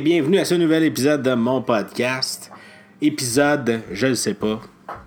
Bienvenue 0.00 0.38
à 0.38 0.46
ce 0.46 0.54
nouvel 0.54 0.84
épisode 0.84 1.20
de 1.20 1.34
mon 1.34 1.60
podcast. 1.60 2.50
Épisode, 3.02 3.82
je 3.92 4.06
ne 4.06 4.14
sais 4.14 4.32
pas. 4.32 4.58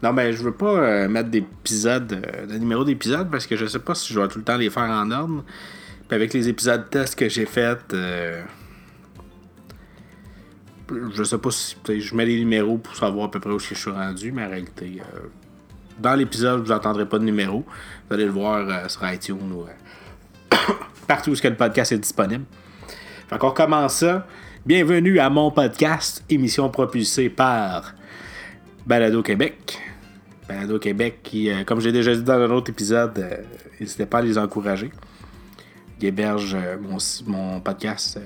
Non, 0.03 0.13
mais 0.13 0.33
je 0.33 0.43
veux 0.43 0.53
pas 0.53 0.77
euh, 0.77 1.07
mettre 1.07 1.29
d'épisodes, 1.29 2.13
euh, 2.13 2.45
de 2.45 2.59
numéro 2.59 2.83
d'épisodes 2.83 3.27
parce 3.31 3.47
que 3.47 3.55
je 3.55 3.65
sais 3.65 3.79
pas 3.79 3.95
si 3.95 4.13
je 4.13 4.19
vais 4.19 4.27
tout 4.27 4.37
le 4.37 4.43
temps 4.43 4.55
les 4.55 4.69
faire 4.69 4.83
en 4.83 5.09
ordre. 5.09 5.43
Puis 6.07 6.15
avec 6.15 6.31
les 6.35 6.47
épisodes 6.47 6.91
test 6.91 7.17
que 7.17 7.27
j'ai 7.27 7.47
fait, 7.47 7.79
euh, 7.91 8.43
je 11.11 11.23
sais 11.23 11.39
pas 11.39 11.49
si 11.49 11.75
je 11.87 12.13
mets 12.13 12.27
les 12.27 12.37
numéros 12.37 12.77
pour 12.77 12.95
savoir 12.95 13.25
à 13.25 13.31
peu 13.31 13.39
près 13.39 13.49
où 13.49 13.57
je 13.57 13.73
suis 13.73 13.89
rendu, 13.89 14.31
mais 14.31 14.45
en 14.45 14.49
réalité, 14.49 15.01
dans 15.97 16.13
l'épisode, 16.13 16.61
vous 16.61 16.71
n'entendrez 16.71 17.09
pas 17.09 17.17
de 17.17 17.25
numéro. 17.25 17.65
Vous 18.07 18.13
allez 18.13 18.25
le 18.25 18.31
voir 18.31 18.91
sur 18.91 19.11
iTunes 19.11 19.39
ou 19.53 19.65
partout 21.07 21.31
où 21.31 21.35
le 21.43 21.55
podcast 21.55 21.93
est 21.93 21.97
disponible. 21.97 22.45
Fait 23.27 23.39
qu'on 23.39 23.51
commence 23.51 23.95
ça. 23.95 24.27
Bienvenue 24.65 25.19
à 25.19 25.29
mon 25.29 25.51
podcast, 25.51 26.23
émission 26.29 26.69
propulsée 26.69 27.29
par 27.29 27.95
Balado 28.85 29.21
Québec. 29.21 29.77
Balado 30.47 30.79
Québec 30.79 31.19
qui, 31.21 31.51
euh, 31.51 31.65
comme 31.65 31.81
j'ai 31.81 31.91
déjà 31.91 32.15
dit 32.15 32.23
dans 32.23 32.39
un 32.39 32.49
autre 32.49 32.69
épisode, 32.69 33.19
euh, 33.19 33.43
n'hésitez 33.77 34.05
pas 34.05 34.19
à 34.19 34.21
les 34.21 34.37
encourager. 34.37 34.89
Ils 35.99 36.07
hébergent 36.07 36.55
euh, 36.55 36.77
mon, 37.27 37.59
podcast 37.59 38.17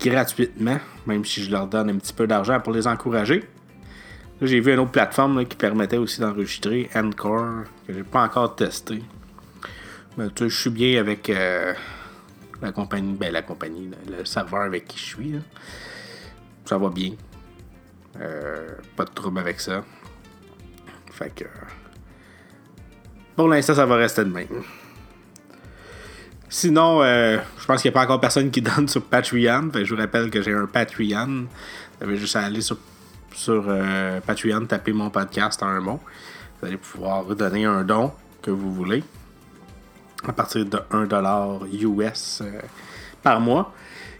gratuitement, 0.00 0.78
même 1.06 1.26
si 1.26 1.42
je 1.42 1.50
leur 1.50 1.66
donne 1.66 1.90
un 1.90 1.98
petit 1.98 2.14
peu 2.14 2.26
d'argent 2.26 2.58
pour 2.58 2.72
les 2.72 2.86
encourager. 2.86 3.44
j'ai 4.40 4.60
vu 4.60 4.72
une 4.72 4.78
autre 4.78 4.92
plateforme 4.92 5.44
qui 5.44 5.56
permettait 5.56 5.98
aussi 5.98 6.22
d'enregistrer, 6.22 6.88
Encore, 6.94 7.64
que 7.86 7.92
j'ai 7.92 8.02
pas 8.02 8.22
encore 8.22 8.56
testé. 8.56 9.02
Mais 10.16 10.28
je 10.40 10.48
suis 10.48 10.70
bien 10.70 10.98
avec 10.98 11.30
la 12.62 12.72
compagnie, 12.72 13.14
ben 13.14 13.32
la 13.32 13.42
compagnie, 13.42 13.90
le 14.08 14.24
serveur 14.24 14.62
avec 14.62 14.86
qui 14.86 14.98
je 14.98 15.04
suis. 15.04 15.34
Ça 16.64 16.78
va 16.78 16.90
bien. 16.90 17.12
Euh, 18.20 18.68
pas 18.96 19.04
de 19.04 19.10
trouble 19.10 19.38
avec 19.38 19.60
ça. 19.60 19.84
Fait 21.12 21.34
que. 21.34 21.44
Pour 23.36 23.48
l'instant, 23.48 23.74
ça 23.74 23.86
va 23.86 23.96
rester 23.96 24.24
de 24.24 24.30
même. 24.30 24.62
Sinon, 26.48 27.02
euh, 27.02 27.38
je 27.58 27.64
pense 27.64 27.80
qu'il 27.80 27.90
n'y 27.90 27.96
a 27.96 28.00
pas 28.00 28.04
encore 28.04 28.20
personne 28.20 28.50
qui 28.50 28.60
donne 28.62 28.88
sur 28.88 29.02
Patreon. 29.04 29.70
Je 29.72 29.94
vous 29.94 30.00
rappelle 30.00 30.30
que 30.30 30.42
j'ai 30.42 30.52
un 30.52 30.66
Patreon. 30.66 31.46
Vous 31.46 32.04
avez 32.04 32.16
juste 32.16 32.36
à 32.36 32.42
aller 32.42 32.60
sur, 32.60 32.76
sur 33.32 33.64
euh, 33.68 34.20
Patreon, 34.20 34.66
taper 34.66 34.92
mon 34.92 35.10
podcast 35.10 35.62
en 35.62 35.68
un 35.68 35.80
mot. 35.80 36.00
Vous 36.60 36.66
allez 36.66 36.76
pouvoir 36.76 37.24
donner 37.24 37.64
un 37.64 37.84
don 37.84 38.12
que 38.42 38.50
vous 38.50 38.72
voulez 38.72 39.02
à 40.28 40.32
partir 40.32 40.64
de 40.64 40.78
1$ 40.90 41.82
US 41.82 42.42
euh, 42.42 42.60
par 43.22 43.40
mois. 43.40 43.72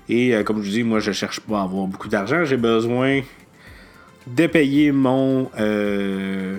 Et 0.09 0.35
euh, 0.35 0.43
comme 0.43 0.63
je 0.63 0.69
vous 0.69 0.75
dis, 0.75 0.83
moi, 0.83 1.01
je 1.01 1.13
cherche 1.13 1.41
pas 1.41 1.61
à 1.61 1.63
avoir 1.63 1.87
beaucoup 1.87 2.09
d'argent. 2.09 2.45
J'ai 2.45 2.57
besoin 2.57 3.21
de 4.27 4.47
payer 4.47 4.93
mon, 4.93 5.51
euh, 5.59 6.59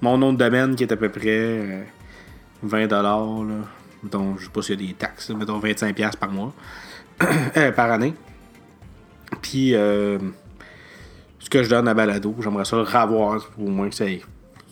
mon 0.00 0.18
nom 0.18 0.32
de 0.32 0.38
domaine 0.38 0.76
qui 0.76 0.84
est 0.84 0.92
à 0.92 0.96
peu 0.96 1.08
près 1.08 1.86
20$. 2.64 2.88
Là. 2.88 3.44
Donc, 4.04 4.38
je 4.38 4.44
sais 4.44 4.50
pas 4.50 4.62
s'il 4.62 4.80
y 4.80 4.84
a 4.84 4.88
des 4.88 4.94
taxes, 4.94 5.30
mettons 5.30 5.58
25$ 5.58 6.16
par 6.16 6.30
mois, 6.30 6.54
par 7.76 7.90
année. 7.90 8.14
Puis, 9.42 9.70
ce 9.70 11.50
que 11.50 11.62
je 11.62 11.68
donne 11.68 11.88
à 11.88 11.94
Balado, 11.94 12.34
j'aimerais 12.40 12.64
ça 12.64 12.76
le 12.76 12.82
revoir, 12.82 13.50
au 13.58 13.68
moins 13.68 13.88
que 13.88 13.94
ça, 13.94 14.04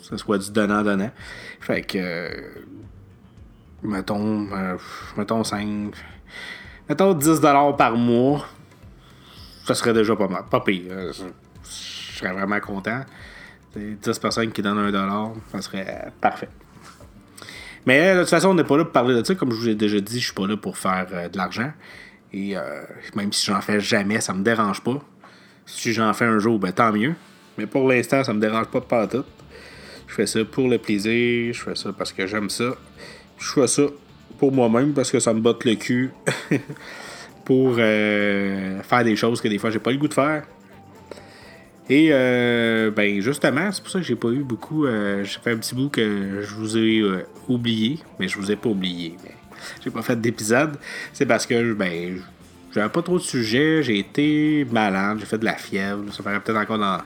ça 0.03 0.17
soit 0.19 0.39
du 0.39 0.51
donnant-donnant. 0.51 1.11
Fait 1.61 1.83
que 1.83 2.65
mettons, 3.85 4.49
euh, 4.53 4.77
mettons 5.17 5.45
5, 5.45 5.95
mettons 6.89 7.15
10 7.15 7.41
par 7.77 7.97
mois, 7.97 8.47
ça 9.65 9.75
serait 9.75 9.93
déjà 9.93 10.17
pas 10.17 10.29
mal, 10.29 10.45
pas 10.51 10.61
pire. 10.61 10.91
Euh, 10.91 11.13
je 11.13 12.19
serais 12.19 12.33
vraiment 12.33 12.61
content. 12.61 13.01
10 13.77 14.19
personnes 14.19 14.53
qui 14.53 14.63
donnent 14.63 14.79
1 14.79 15.33
ça 15.53 15.63
serait 15.63 16.13
parfait. 16.21 16.49
Mais 17.87 18.15
de 18.15 18.21
toute 18.21 18.31
façon, 18.31 18.51
on 18.51 18.55
n'est 18.55 18.65
pas 18.65 18.77
là 18.79 18.85
pour 18.85 18.93
parler 18.93 19.15
de 19.15 19.25
ça. 19.25 19.35
Comme 19.35 19.51
je 19.51 19.57
vous 19.57 19.69
ai 19.69 19.75
déjà 19.75 20.01
dit, 20.01 20.21
je 20.21 20.27
suis 20.27 20.35
pas 20.35 20.47
là 20.47 20.57
pour 20.57 20.79
faire 20.79 21.07
euh, 21.13 21.29
de 21.29 21.37
l'argent. 21.37 21.71
Et 22.33 22.57
même 23.15 23.33
si 23.33 23.47
j'en 23.47 23.61
fais 23.61 23.79
jamais, 23.79 24.21
ça 24.21 24.35
me 24.35 24.43
dérange 24.43 24.81
pas. 24.81 24.99
Si 25.67 25.93
j'en 25.93 26.13
fais 26.15 26.25
un 26.25 26.41
jour, 26.41 26.59
ben 26.59 26.73
tant 26.73 26.93
mieux. 26.93 27.15
Mais 27.57 27.67
pour 27.67 27.89
l'instant, 27.89 28.25
ça 28.25 28.33
me 28.35 28.41
dérange 28.41 28.67
pas 28.67 28.81
pas 28.81 29.07
tout. 29.07 29.25
Je 30.09 30.15
fais 30.15 30.27
ça 30.27 30.45
pour 30.45 30.67
le 30.67 30.79
plaisir, 30.79 31.55
je 31.55 31.61
fais 31.61 31.77
ça 31.77 31.93
parce 31.93 32.13
que 32.13 32.27
j'aime 32.27 32.51
ça 32.51 32.75
je 33.39 33.53
fais 33.53 33.67
ça 33.67 33.83
pour 34.39 34.53
moi-même 34.53 34.93
parce 34.93 35.11
que 35.11 35.21
ça 35.21 35.33
me 35.33 35.41
botte 35.41 35.65
le 35.65 35.75
cul 35.75 36.11
pour 37.45 37.77
euh, 37.79 38.83
faire 38.83 39.05
des 39.05 39.17
choses 39.17 39.41
que 39.41 39.49
des 39.49 39.59
fois 39.59 39.71
j'ai 39.71 39.79
pas 39.79 39.91
le 39.91 39.99
goût 39.99 40.09
de 40.09 40.15
faire. 40.15 40.45
Et 41.91 42.09
euh, 42.13 42.91
ben 42.91 43.21
justement, 43.21 43.71
c'est 43.71 43.83
pour 43.83 43.91
ça 43.91 43.99
que 43.99 44.05
j'ai 44.07 44.17
pas 44.17 44.29
eu 44.29 44.43
beaucoup. 44.43 44.87
Euh, 44.87 45.23
j'ai 45.23 45.39
fait 45.39 45.53
un 45.53 45.59
petit 45.59 45.75
bout 45.75 45.91
que 45.91 46.41
je 46.41 46.55
vous 46.55 46.79
ai 46.79 47.03
oublié, 47.47 47.99
mais 48.19 48.27
je 48.27 48.39
vous 48.39 48.51
ai 48.51 48.57
pas 48.57 48.71
oublié. 48.71 49.17
Mais 49.23 49.35
j'ai 49.83 49.91
pas 49.91 50.01
fait 50.01 50.19
d'épisode. 50.19 50.79
C'est 51.13 51.27
parce 51.27 51.45
que 51.45 51.75
ben 51.75 52.21
j'avais 52.75 52.89
pas 52.89 53.03
trop 53.03 53.19
de 53.19 53.23
sujets, 53.23 53.83
j'ai 53.83 53.99
été 53.99 54.67
malade, 54.73 55.19
j'ai 55.21 55.27
fait 55.27 55.39
de 55.39 55.45
la 55.45 55.55
fièvre, 55.55 56.13
ça 56.13 56.23
paraît 56.23 56.41
peut-être 56.41 56.59
encore 56.59 56.79
dans, 56.79 56.99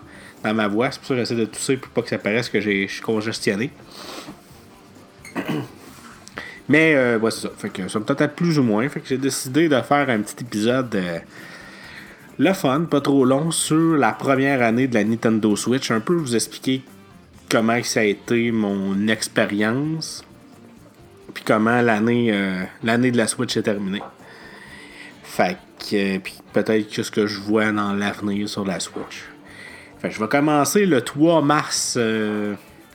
dans 0.43 0.55
ma 0.55 0.69
voix. 0.69 0.91
C'est 0.91 0.99
pour 0.99 1.09
ça 1.09 1.15
que 1.15 1.21
j'essaie 1.21 1.35
de 1.35 1.45
tousser 1.45 1.77
pour 1.77 1.91
pas 1.91 2.03
que 2.03 2.09
ça 2.09 2.19
paraisse 2.19 2.49
que 2.49 2.61
je 2.61 2.87
suis 2.87 3.03
congestionné. 3.03 3.71
Mais 6.69 6.95
euh, 6.95 7.19
c'est 7.31 7.43
ça. 7.43 7.51
Fait 7.57 7.71
que 7.71 7.89
ça 7.89 7.99
me 7.99 8.05
tente 8.05 8.35
plus 8.35 8.59
ou 8.59 8.63
moins. 8.63 8.89
Fait 8.89 9.01
que 9.01 9.09
j'ai 9.09 9.19
décidé 9.19 9.69
de 9.69 9.81
faire 9.81 10.09
un 10.11 10.21
petit 10.21 10.45
épisode 10.45 10.95
euh, 10.95 11.19
le 12.39 12.53
fun, 12.53 12.83
pas 12.83 13.01
trop 13.01 13.25
long, 13.25 13.51
sur 13.51 13.97
la 13.97 14.13
première 14.13 14.63
année 14.63 14.87
de 14.87 14.95
la 14.95 15.05
Nintendo 15.05 15.57
Switch. 15.57 15.91
Un 15.91 16.01
peu 16.01 16.15
vous 16.15 16.37
expliquer 16.37 16.83
comment 17.51 17.83
ça 17.83 18.01
a 18.01 18.05
été 18.05 18.53
mon 18.53 19.09
expérience. 19.09 20.25
Puis 21.33 21.43
comment 21.47 21.81
l'année 21.81 22.31
euh, 22.33 22.63
l'année 22.83 23.11
de 23.11 23.17
la 23.17 23.27
Switch 23.27 23.57
est 23.57 23.63
terminée. 23.63 24.03
Fait 25.23 25.57
que 25.79 26.19
puis 26.19 26.35
peut-être 26.53 27.03
ce 27.03 27.11
que 27.11 27.27
je 27.27 27.41
vois 27.41 27.73
dans 27.73 27.93
l'avenir 27.95 28.49
sur 28.49 28.65
la 28.65 28.79
Switch. 28.81 29.25
Fait 30.01 30.09
que 30.09 30.15
je 30.15 30.21
vais 30.21 30.29
commencer 30.29 30.87
le 30.87 31.01
3 31.01 31.43
mars 31.43 31.99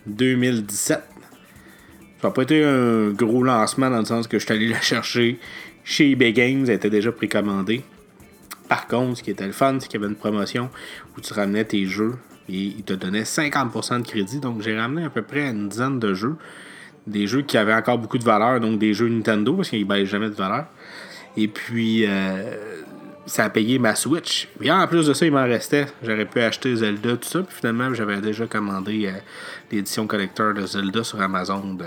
2017 0.05 1.01
ça 2.23 2.29
n'a 2.29 2.33
pas 2.35 2.43
été 2.43 2.63
un 2.63 3.09
gros 3.09 3.43
lancement 3.43 3.89
dans 3.89 3.99
le 3.99 4.05
sens 4.05 4.29
que 4.29 4.39
je 4.39 4.45
suis 4.45 4.53
allé 4.53 4.69
la 4.69 4.79
chercher 4.79 5.39
chez 5.83 6.11
eBay 6.11 6.31
Games, 6.31 6.63
elle 6.63 6.75
était 6.75 6.89
déjà 6.89 7.11
précommandée. 7.11 7.83
Par 8.69 8.87
contre, 8.87 9.17
ce 9.17 9.23
qui 9.23 9.31
était 9.31 9.45
le 9.45 9.51
fun, 9.51 9.75
c'est 9.81 9.89
qu'il 9.89 9.99
y 9.99 10.03
avait 10.05 10.09
une 10.09 10.17
promotion 10.17 10.69
où 11.17 11.19
tu 11.19 11.33
ramenais 11.33 11.65
tes 11.65 11.85
jeux 11.85 12.13
et 12.47 12.53
ils 12.53 12.83
te 12.83 12.93
donnaient 12.93 13.23
50% 13.23 14.03
de 14.03 14.07
crédit. 14.07 14.39
Donc 14.39 14.61
j'ai 14.61 14.79
ramené 14.79 15.03
à 15.03 15.09
peu 15.09 15.21
près 15.21 15.49
une 15.49 15.67
dizaine 15.67 15.99
de 15.99 16.13
jeux. 16.13 16.37
Des 17.07 17.27
jeux 17.27 17.41
qui 17.41 17.57
avaient 17.57 17.73
encore 17.73 17.97
beaucoup 17.97 18.17
de 18.17 18.23
valeur, 18.23 18.61
donc 18.61 18.79
des 18.79 18.93
jeux 18.93 19.09
Nintendo, 19.09 19.55
parce 19.57 19.67
qu'ils 19.67 19.81
ne 19.81 19.89
baissent 19.89 20.07
jamais 20.07 20.29
de 20.29 20.35
valeur. 20.35 20.67
Et 21.35 21.49
puis, 21.49 22.05
euh, 22.05 22.82
ça 23.25 23.45
a 23.45 23.49
payé 23.49 23.79
ma 23.79 23.95
Switch. 23.95 24.49
Et 24.61 24.71
en 24.71 24.85
plus 24.87 25.07
de 25.07 25.13
ça, 25.13 25.25
il 25.25 25.31
m'en 25.31 25.43
restait. 25.43 25.85
J'aurais 26.01 26.25
pu 26.25 26.41
acheter 26.41 26.75
Zelda, 26.75 27.17
tout 27.17 27.27
ça. 27.27 27.41
Puis 27.41 27.55
finalement, 27.55 27.93
j'avais 27.93 28.21
déjà 28.21 28.47
commandé 28.47 29.07
euh, 29.07 29.11
l'édition 29.71 30.07
collector 30.07 30.53
de 30.53 30.65
Zelda 30.65 31.03
sur 31.03 31.21
Amazon 31.21 31.73
de 31.73 31.85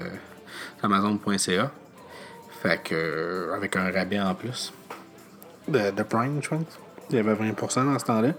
Amazon.ca. 0.83 1.71
Fait 2.63 2.83
que 2.83 2.95
euh, 2.95 3.55
avec 3.55 3.77
un 3.77 3.91
rabais 3.91 4.21
en 4.21 4.35
plus. 4.35 4.73
De, 5.69 5.91
de 5.91 6.03
Prime, 6.03 6.41
je 6.43 6.49
pense. 6.49 6.79
Il 7.11 7.17
y 7.17 7.19
avait 7.19 7.35
20% 7.35 7.85
dans 7.85 7.99
ce 7.99 8.05
temps-là. 8.05 8.33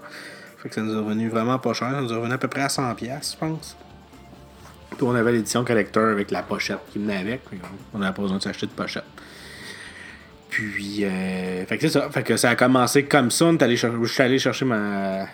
Fait 0.58 0.68
que 0.68 0.74
ça 0.74 0.80
nous 0.80 0.92
est 0.92 0.98
revenu 0.98 1.28
vraiment 1.28 1.58
pas 1.58 1.72
cher. 1.72 1.90
Ça 1.90 2.00
nous 2.00 2.12
est 2.12 2.16
revenu 2.16 2.32
à 2.32 2.38
peu 2.38 2.48
près 2.48 2.62
à 2.62 2.68
100$, 2.68 2.98
je 3.32 3.36
pense. 3.38 3.76
Puis 4.90 5.02
on 5.02 5.14
avait 5.14 5.32
l'édition 5.32 5.64
collector 5.64 6.08
avec 6.08 6.30
la 6.30 6.42
pochette 6.42 6.80
qui 6.90 6.98
venait 6.98 7.18
avec. 7.18 7.42
On 7.94 7.98
n'avait 7.98 8.14
pas 8.14 8.22
besoin 8.22 8.38
de 8.38 8.42
s'acheter 8.42 8.66
de 8.66 8.72
pochette. 8.72 9.04
Puis, 10.58 11.04
euh, 11.04 11.64
fait 11.66 11.76
que 11.76 11.82
c'est 11.82 12.00
ça. 12.00 12.10
Fait 12.10 12.24
que 12.24 12.36
ça 12.36 12.50
a 12.50 12.56
commencé 12.56 13.04
comme 13.04 13.30
ça. 13.30 13.44
On 13.44 13.56
allé 13.58 13.76
je 13.76 14.06
suis 14.06 14.22
allé 14.24 14.40
chercher 14.40 14.64
ma. 14.64 15.28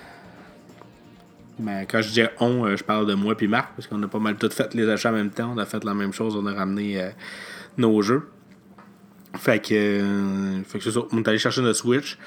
Quand 1.88 2.02
je 2.02 2.10
dis 2.10 2.22
on, 2.40 2.66
euh, 2.66 2.76
je 2.76 2.84
parle 2.84 3.06
de 3.06 3.14
moi 3.14 3.34
puis 3.34 3.48
Marc, 3.48 3.70
parce 3.74 3.88
qu'on 3.88 4.02
a 4.02 4.08
pas 4.08 4.18
mal 4.18 4.36
tout 4.36 4.50
fait 4.50 4.74
les 4.74 4.86
achats 4.86 5.08
en 5.08 5.14
même 5.14 5.30
temps. 5.30 5.54
On 5.54 5.58
a 5.58 5.64
fait 5.64 5.82
la 5.82 5.94
même 5.94 6.12
chose, 6.12 6.36
on 6.36 6.44
a 6.44 6.52
ramené 6.52 7.00
euh, 7.00 7.08
nos 7.78 8.02
jeux. 8.02 8.28
Fait 9.38 9.60
que, 9.60 10.62
fait 10.66 10.78
que 10.78 10.84
c'est 10.84 10.92
ça. 10.92 11.00
On 11.10 11.16
est 11.16 11.28
allé 11.28 11.38
chercher 11.38 11.62
notre 11.62 11.78
Switch. 11.78 12.18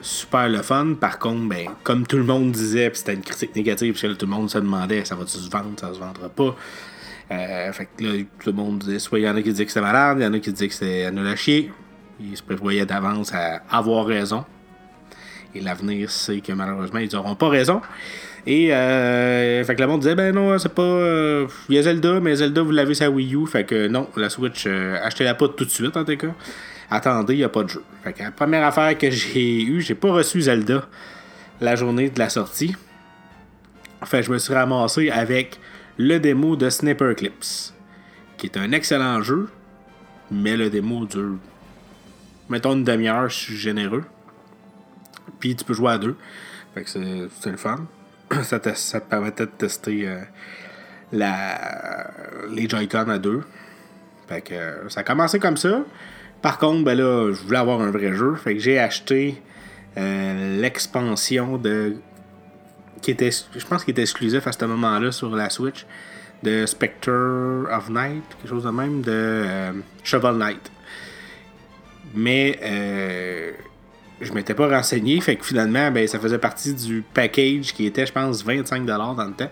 super 0.00 0.48
le 0.48 0.62
fun. 0.62 0.94
Par 0.98 1.18
contre, 1.18 1.46
ben, 1.46 1.66
comme 1.82 2.06
tout 2.06 2.16
le 2.16 2.24
monde 2.24 2.52
disait, 2.52 2.90
c'était 2.94 3.12
une 3.12 3.20
critique 3.20 3.54
négative, 3.54 3.92
parce 3.92 4.14
que 4.14 4.18
tout 4.18 4.24
le 4.24 4.32
monde 4.32 4.48
se 4.48 4.56
demandait 4.56 5.04
ça 5.04 5.14
va-tu 5.14 5.36
se 5.36 5.50
vendre, 5.50 5.78
ça 5.78 5.92
se 5.92 5.98
vendra 5.98 6.30
pas. 6.30 6.56
Euh, 7.30 7.72
fait 7.72 7.88
que 7.96 8.04
là, 8.04 8.24
tout 8.42 8.50
le 8.50 8.56
monde 8.56 8.78
disait, 8.80 8.98
soit 8.98 9.20
il 9.20 9.24
y 9.24 9.28
en 9.28 9.36
a 9.36 9.42
qui 9.42 9.50
disaient 9.50 9.64
que 9.64 9.70
c'était 9.70 9.84
malade, 9.84 10.18
il 10.20 10.24
y 10.24 10.26
en 10.26 10.32
a 10.32 10.38
qui 10.38 10.52
disaient 10.52 10.68
que 10.68 10.74
c'était 10.74 11.10
nul 11.12 11.26
à 11.26 11.36
chier. 11.36 11.72
Ils 12.20 12.36
se 12.36 12.42
prévoyaient 12.42 12.86
d'avance 12.86 13.32
à 13.32 13.62
avoir 13.70 14.06
raison. 14.06 14.44
Et 15.54 15.60
l'avenir, 15.60 16.10
c'est 16.10 16.40
que 16.40 16.52
malheureusement, 16.52 16.98
ils 16.98 17.12
n'auront 17.12 17.34
pas 17.34 17.48
raison. 17.48 17.80
Et 18.46 18.74
euh, 18.74 19.62
fait 19.64 19.74
que 19.74 19.80
le 19.80 19.86
monde 19.86 20.00
disait, 20.00 20.14
ben 20.14 20.34
non, 20.34 20.58
c'est 20.58 20.74
pas. 20.74 20.82
Euh, 20.82 21.46
il 21.68 21.76
y 21.76 21.78
a 21.78 21.82
Zelda, 21.82 22.20
mais 22.20 22.36
Zelda, 22.36 22.62
vous 22.62 22.70
l'avez 22.70 22.94
sa 22.94 23.10
Wii 23.10 23.34
U. 23.34 23.46
Fait 23.46 23.64
que 23.64 23.86
non, 23.88 24.08
la 24.16 24.30
Switch, 24.30 24.66
achetez-la 24.66 25.34
pas 25.34 25.48
tout 25.48 25.64
de 25.64 25.70
suite 25.70 25.96
en 25.96 26.04
tout 26.04 26.16
cas. 26.16 26.34
attendez, 26.90 27.34
il 27.34 27.38
n'y 27.38 27.44
a 27.44 27.48
pas 27.48 27.64
de 27.64 27.68
jeu. 27.68 27.82
Fait 28.02 28.12
que 28.12 28.22
la 28.22 28.30
première 28.30 28.64
affaire 28.64 28.96
que 28.96 29.10
j'ai 29.10 29.62
eue, 29.62 29.80
j'ai 29.80 29.94
pas 29.94 30.10
reçu 30.10 30.40
Zelda 30.42 30.86
la 31.60 31.76
journée 31.76 32.10
de 32.10 32.18
la 32.18 32.28
sortie. 32.28 32.74
Fait 34.04 34.22
je 34.22 34.30
me 34.30 34.38
suis 34.38 34.54
ramassé 34.54 35.10
avec 35.10 35.58
le 36.02 36.18
démo 36.18 36.56
de 36.56 36.70
Sniper 36.70 37.14
Clips, 37.14 37.74
qui 38.38 38.46
est 38.46 38.56
un 38.56 38.72
excellent 38.72 39.20
jeu, 39.20 39.50
mais 40.30 40.56
le 40.56 40.70
démo 40.70 41.04
dure, 41.04 41.36
mettons 42.48 42.72
une 42.72 42.84
demi-heure, 42.84 43.28
je 43.28 43.36
suis 43.36 43.56
généreux. 43.56 44.04
Puis 45.40 45.54
tu 45.54 45.62
peux 45.62 45.74
jouer 45.74 45.92
à 45.92 45.98
deux. 45.98 46.16
Fait 46.72 46.84
que 46.84 46.88
c'est 46.88 47.50
le 47.50 47.56
fun. 47.58 47.86
ça, 48.44 48.58
te, 48.58 48.70
ça 48.74 49.02
te 49.02 49.10
permettait 49.10 49.44
de 49.44 49.50
tester 49.50 50.08
euh, 50.08 50.20
la, 51.12 52.10
les 52.50 52.66
Joy-Con 52.66 53.10
à 53.10 53.18
deux. 53.18 53.42
Fait 54.26 54.40
que 54.40 54.54
euh, 54.54 54.88
ça 54.88 55.00
a 55.00 55.02
commencé 55.02 55.38
comme 55.38 55.58
ça. 55.58 55.84
Par 56.40 56.56
contre, 56.56 56.82
ben 56.82 56.96
là, 56.96 57.30
je 57.30 57.42
voulais 57.42 57.58
avoir 57.58 57.82
un 57.82 57.90
vrai 57.90 58.14
jeu. 58.14 58.36
Fait 58.36 58.54
que 58.54 58.60
j'ai 58.60 58.78
acheté 58.78 59.42
euh, 59.98 60.58
l'expansion 60.62 61.58
de. 61.58 61.96
Qui 63.00 63.10
était. 63.10 63.30
Je 63.30 63.66
pense 63.66 63.84
qu'il 63.84 63.92
était 63.92 64.02
exclusif 64.02 64.46
à 64.46 64.52
ce 64.52 64.64
moment-là 64.64 65.12
sur 65.12 65.34
la 65.34 65.50
Switch. 65.50 65.86
De 66.42 66.64
Spectre 66.64 67.66
of 67.70 67.90
Night, 67.90 68.24
quelque 68.38 68.48
chose 68.48 68.64
de 68.64 68.70
même, 68.70 69.02
de 69.02 69.74
Shovel 70.02 70.36
Knight. 70.36 70.72
Mais 72.14 72.58
je 74.20 74.32
m'étais 74.32 74.54
pas 74.54 74.68
renseigné, 74.68 75.20
fait 75.20 75.36
que 75.36 75.44
finalement, 75.44 75.90
ben, 75.90 76.06
ça 76.06 76.18
faisait 76.18 76.38
partie 76.38 76.74
du 76.74 77.02
package 77.14 77.72
qui 77.72 77.86
était, 77.86 78.06
je 78.06 78.12
pense, 78.12 78.44
25$ 78.44 78.84
dans 78.84 79.24
le 79.24 79.32
temps. 79.32 79.50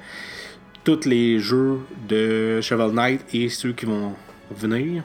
Tous 0.84 1.04
les 1.04 1.38
jeux 1.38 1.80
de 2.08 2.60
Shovel 2.60 2.92
Knight 2.92 3.24
et 3.34 3.48
ceux 3.48 3.72
qui 3.72 3.86
vont 3.86 4.14
venir, 4.50 5.02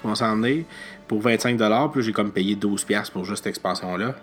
qui 0.00 0.06
vont 0.06 0.14
s'en 0.14 0.36
venir, 0.36 0.64
pour 1.08 1.22
25$. 1.22 1.92
Puis 1.92 2.02
j'ai 2.02 2.12
comme 2.12 2.32
payé 2.32 2.56
12$ 2.56 3.10
pour 3.10 3.24
juste 3.24 3.44
cette 3.44 3.50
expansion-là. 3.50 4.14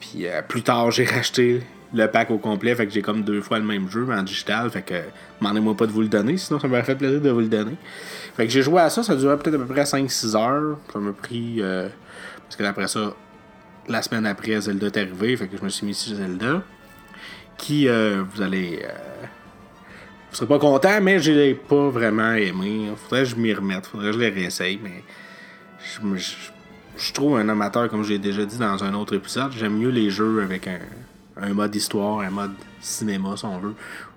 Puis 0.00 0.26
euh, 0.26 0.42
plus 0.42 0.62
tard, 0.62 0.90
j'ai 0.90 1.04
racheté 1.04 1.62
le 1.92 2.06
pack 2.06 2.30
au 2.30 2.38
complet, 2.38 2.74
fait 2.74 2.86
que 2.86 2.92
j'ai 2.92 3.02
comme 3.02 3.22
deux 3.22 3.40
fois 3.40 3.58
le 3.58 3.64
même 3.64 3.88
jeu, 3.88 4.04
mais 4.06 4.14
en 4.14 4.22
digital. 4.22 4.70
Fait 4.70 4.82
que 4.82 4.94
demandez-moi 5.40 5.76
pas 5.76 5.86
de 5.86 5.92
vous 5.92 6.02
le 6.02 6.08
donner, 6.08 6.36
sinon 6.36 6.60
ça 6.60 6.68
m'aurait 6.68 6.84
fait 6.84 6.94
plaisir 6.94 7.20
de 7.20 7.30
vous 7.30 7.40
le 7.40 7.48
donner. 7.48 7.76
Fait 8.36 8.46
que 8.46 8.52
j'ai 8.52 8.62
joué 8.62 8.80
à 8.80 8.90
ça, 8.90 9.02
ça 9.02 9.16
durait 9.16 9.36
peut-être 9.38 9.56
à 9.56 9.58
peu 9.58 9.66
près 9.66 9.82
5-6 9.82 10.36
heures. 10.36 10.78
Ça 10.92 10.98
m'a 10.98 11.12
pris. 11.12 11.56
Euh, 11.58 11.88
parce 12.44 12.56
que 12.56 12.62
après 12.64 12.88
ça, 12.88 13.14
la 13.88 14.02
semaine 14.02 14.26
après, 14.26 14.60
Zelda 14.60 14.86
est 14.86 14.96
arrivé, 14.98 15.36
fait 15.36 15.48
que 15.48 15.56
je 15.56 15.62
me 15.62 15.68
suis 15.68 15.86
mis 15.86 15.94
sur 15.94 16.16
Zelda. 16.16 16.62
Qui, 17.56 17.88
euh, 17.88 18.22
vous 18.32 18.42
allez. 18.42 18.80
Euh, 18.84 19.26
vous 20.30 20.36
serez 20.36 20.46
pas 20.46 20.60
content, 20.60 21.00
mais 21.02 21.18
je 21.18 21.32
l'ai 21.32 21.54
pas 21.54 21.88
vraiment 21.88 22.32
aimé. 22.32 22.92
Faudrait 22.96 23.24
que 23.24 23.30
je 23.30 23.36
m'y 23.36 23.52
remette, 23.52 23.86
faudrait 23.86 24.08
que 24.08 24.14
je 24.14 24.18
les 24.18 24.30
réessaye, 24.30 24.78
mais. 24.82 25.02
Je, 25.82 26.18
je, 26.18 26.34
je 26.98 27.12
trouve 27.12 27.38
un 27.38 27.48
amateur, 27.48 27.88
comme 27.88 28.04
j'ai 28.04 28.18
déjà 28.18 28.44
dit 28.44 28.58
dans 28.58 28.84
un 28.84 28.92
autre 28.92 29.14
épisode, 29.14 29.52
j'aime 29.52 29.78
mieux 29.78 29.88
les 29.88 30.10
jeux 30.10 30.42
avec 30.42 30.68
un, 30.68 30.78
un, 31.40 31.54
mode 31.54 31.74
histoire, 31.74 32.20
un 32.20 32.30
mode 32.30 32.54
cinéma, 32.80 33.36
si 33.36 33.44
on 33.44 33.58
veut, 33.58 33.74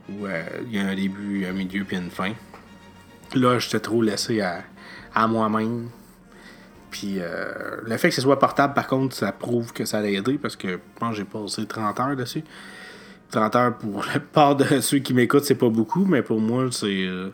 où 0.10 0.26
euh, 0.26 0.44
il 0.66 0.76
y 0.76 0.80
a 0.80 0.88
un 0.88 0.96
début, 0.96 1.46
un 1.46 1.54
milieu, 1.54 1.84
puis 1.84 1.98
une 1.98 2.10
fin. 2.12 2.34
Là, 3.36 3.60
j'étais 3.60 3.80
trop 3.80 4.02
laissé 4.02 4.42
à, 4.42 4.64
à 5.14 5.28
moi-même. 5.28 5.90
Puis 6.92 7.16
euh, 7.18 7.78
le 7.84 7.98
fait 7.98 8.10
que 8.10 8.16
ce 8.16 8.22
soit 8.22 8.38
portable, 8.38 8.76
par 8.76 8.88
contre, 8.88 9.16
ça 9.16 9.32
prouve 9.32 9.74
que 9.74 9.84
ça 9.84 9.98
a 9.98 10.04
aidé 10.04 10.38
parce 10.38 10.56
que 10.56 10.68
je 10.68 10.78
pense 11.00 11.16
j'ai 11.16 11.24
passé 11.24 11.66
30 11.66 12.00
heures 12.00 12.16
dessus. 12.16 12.44
30 13.32 13.56
heures 13.56 13.78
pour 13.78 14.06
la 14.14 14.20
part 14.20 14.56
de 14.56 14.80
ceux 14.80 15.00
qui 15.00 15.16
m'écoutent, 15.16 15.44
c'est 15.44 15.56
pas 15.56 15.70
beaucoup, 15.70 16.06
mais 16.06 16.22
pour 16.22 16.40
moi, 16.40 16.68
c'est 16.72 17.06
euh, 17.08 17.32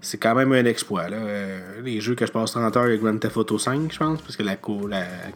c'est 0.00 0.18
quand 0.18 0.34
même 0.34 0.52
un 0.52 0.64
exploit. 0.64 1.08
Là. 1.08 1.16
Euh, 1.16 1.82
les 1.82 2.00
jeux 2.00 2.14
que 2.14 2.26
je 2.26 2.32
passe 2.32 2.52
30 2.52 2.76
heures 2.76 2.84
avec 2.84 3.00
Grand 3.00 3.18
Theft 3.18 3.36
Auto 3.36 3.58
5, 3.58 3.92
je 3.92 3.98
pense, 3.98 4.20
parce 4.22 4.36
que 4.36 4.42
la, 4.42 4.56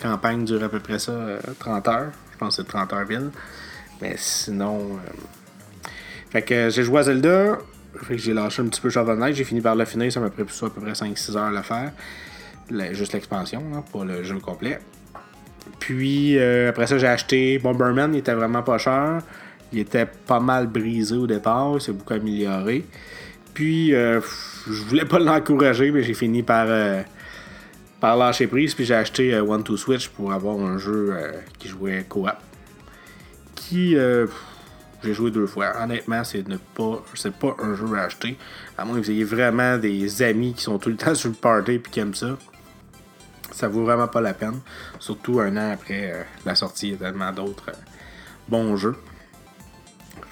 campagne 0.01 0.45
dure 0.45 0.63
à 0.63 0.69
peu 0.69 0.81
près 0.81 0.99
ça, 0.99 1.39
30 1.59 1.89
heures. 1.89 2.13
Je 2.33 2.39
pense 2.39 2.57
que 2.57 2.63
c'est 2.63 2.69
30 2.69 2.93
heures 2.93 3.05
ville. 3.05 3.31
Mais 4.01 4.15
sinon. 4.17 4.99
Fait 6.31 6.43
que 6.43 6.71
j'ai 6.71 6.83
joué 6.83 7.01
à 7.01 7.03
Zelda. 7.05 7.59
Fait 8.05 8.17
que 8.17 8.23
j'ai 8.23 8.33
lâché 8.33 8.63
un 8.63 8.67
petit 8.67 8.81
peu 8.81 8.91
Shovel 8.91 9.19
Knight. 9.19 9.35
J'ai 9.35 9.45
fini 9.45 9.61
par 9.61 9.75
le 9.75 9.85
finir. 9.85 10.11
Ça 10.13 10.21
m'a 10.21 10.31
pris 10.31 10.43
à 10.43 10.45
peu 10.45 10.81
près 10.81 10.93
5-6 10.93 11.37
heures 11.37 11.45
à 11.45 11.51
le 11.51 11.63
faire 11.63 11.93
juste 12.93 13.13
l'expansion, 13.13 13.63
pour 13.91 14.05
le 14.05 14.23
jeu 14.23 14.39
complet. 14.39 14.79
Puis 15.79 16.39
euh, 16.39 16.71
après 16.71 16.87
ça, 16.87 16.99
j'ai 16.99 17.07
acheté 17.07 17.59
Bomberman, 17.59 18.15
il 18.15 18.19
était 18.19 18.35
vraiment 18.35 18.63
pas 18.63 18.79
cher. 18.79 19.21
Il 19.73 19.79
était 19.79 20.07
pas 20.07 20.41
mal 20.41 20.67
brisé 20.67 21.17
au 21.17 21.27
départ, 21.27 21.73
il 21.75 21.81
s'est 21.81 21.93
beaucoup 21.93 22.13
amélioré. 22.13 22.85
Puis 23.55 23.95
euh, 23.95 24.21
je 24.67 24.83
voulais 24.83 25.05
pas 25.05 25.19
l'encourager, 25.21 25.91
mais 25.91 26.03
j'ai 26.03 26.15
fini 26.15 26.43
par, 26.43 26.67
euh, 26.69 27.03
par 28.01 28.17
lâcher 28.17 28.47
prise. 28.47 28.75
Puis 28.75 28.85
j'ai 28.85 28.95
acheté 28.95 29.39
One 29.39 29.63
to 29.63 29.77
Switch 29.77 30.09
pour 30.09 30.33
avoir 30.33 30.59
un 30.61 30.79
jeu 30.79 31.15
qui 31.59 31.69
jouait 31.69 32.05
co-op. 32.09 32.37
Qui 33.55 33.97
j'ai 35.05 35.15
joué 35.15 35.31
deux 35.31 35.47
fois. 35.47 35.73
Honnêtement, 35.83 36.23
c'est 36.23 36.45
pas, 36.75 37.05
c'est 37.15 37.35
pas 37.35 37.57
un 37.59 37.75
jeu 37.75 37.87
à 37.97 38.05
acheter. 38.05 38.37
À 38.79 38.85
moins 38.85 38.97
que 38.99 39.05
vous 39.05 39.11
ayez 39.11 39.25
vraiment 39.25 39.77
des 39.77 40.23
amis 40.23 40.55
qui 40.55 40.63
sont 40.63 40.79
tout 40.79 40.91
le 40.91 40.97
temps 40.97 41.15
sur 41.17 41.31
le 41.31 41.35
party 41.35 41.73
et 41.73 41.81
qui 41.81 42.01
aiment 42.01 42.15
ça 42.15 42.37
ça 43.53 43.69
vaut 43.69 43.85
vraiment 43.85 44.09
pas 44.09 44.21
la 44.21 44.35
peine. 44.35 44.61
Surtout 44.99 45.41
un 45.41 45.57
an 45.57 45.73
après 45.73 46.13
euh, 46.13 46.23
la 46.45 46.55
sortie, 46.55 46.89
il 46.89 46.93
y 46.93 46.95
a 46.95 46.99
tellement 46.99 47.33
d'autres 47.33 47.69
euh, 47.69 47.79
bons 48.49 48.77
jeux. 48.77 48.97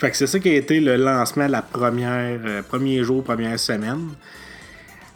Fait 0.01 0.11
que 0.11 0.17
c'est 0.17 0.27
ça 0.27 0.39
qui 0.39 0.49
a 0.49 0.55
été 0.55 0.81
le 0.81 0.97
lancement 0.97 1.47
la 1.47 1.61
première 1.61 2.41
euh, 2.47 2.63
premier 2.63 3.05
jour, 3.05 3.23
première 3.23 3.61
semaine. 3.61 4.09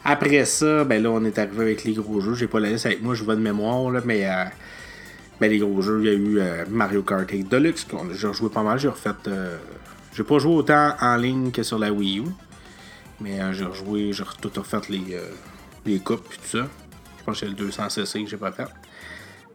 Après 0.05 0.45
ça, 0.45 0.85
ben 0.85 1.03
là, 1.03 1.11
on 1.11 1.25
est 1.25 1.39
arrivé 1.39 1.63
avec 1.63 1.85
les 1.85 1.95
gros 1.95 2.21
jeux. 2.21 2.35
J'ai 2.35 2.49
pas 2.49 2.61
la 2.61 2.69
liste 2.69 2.85
avec 2.85 3.01
moi, 3.01 3.15
je 3.15 3.25
vois 3.25 3.35
de 3.35 3.41
mémoire, 3.41 3.91
là, 3.91 4.03
mais 4.05 4.29
ben, 5.41 5.51
les 5.51 5.57
gros 5.57 5.81
jeux, 5.81 6.01
il 6.03 6.07
y 6.07 6.11
a 6.11 6.13
eu 6.13 6.67
Mario 6.69 7.03
Kart 7.03 7.31
8 7.31 7.45
Deluxe. 7.45 7.87
J'ai 8.13 8.27
rejoué 8.27 8.51
pas 8.51 8.63
mal, 8.63 8.79
j'ai 8.79 8.89
refait. 8.89 9.09
j'ai 10.15 10.23
pas 10.23 10.39
joué 10.39 10.53
autant 10.53 10.95
en 11.01 11.17
ligne 11.17 11.51
que 11.51 11.63
sur 11.63 11.79
la 11.79 11.91
Wii 11.91 12.19
U. 12.19 12.25
Mais 13.23 13.39
j'ai 13.55 13.65
rejoué, 13.65 14.13
j'ai 14.13 14.25
tout 14.43 14.53
refait 14.55 14.81
les, 14.91 15.19
les 15.87 15.99
coupes 15.99 16.27
et 16.31 16.37
tout 16.37 16.59
ça. 16.59 16.69
Je 17.19 17.25
pense 17.25 17.41
que 17.41 17.47
c'est 17.47 17.53
le 17.59 17.71
200cc 17.71 18.25
que 18.25 18.29
j'ai 18.29 18.37
pas 18.37 18.53
fait. 18.53 18.69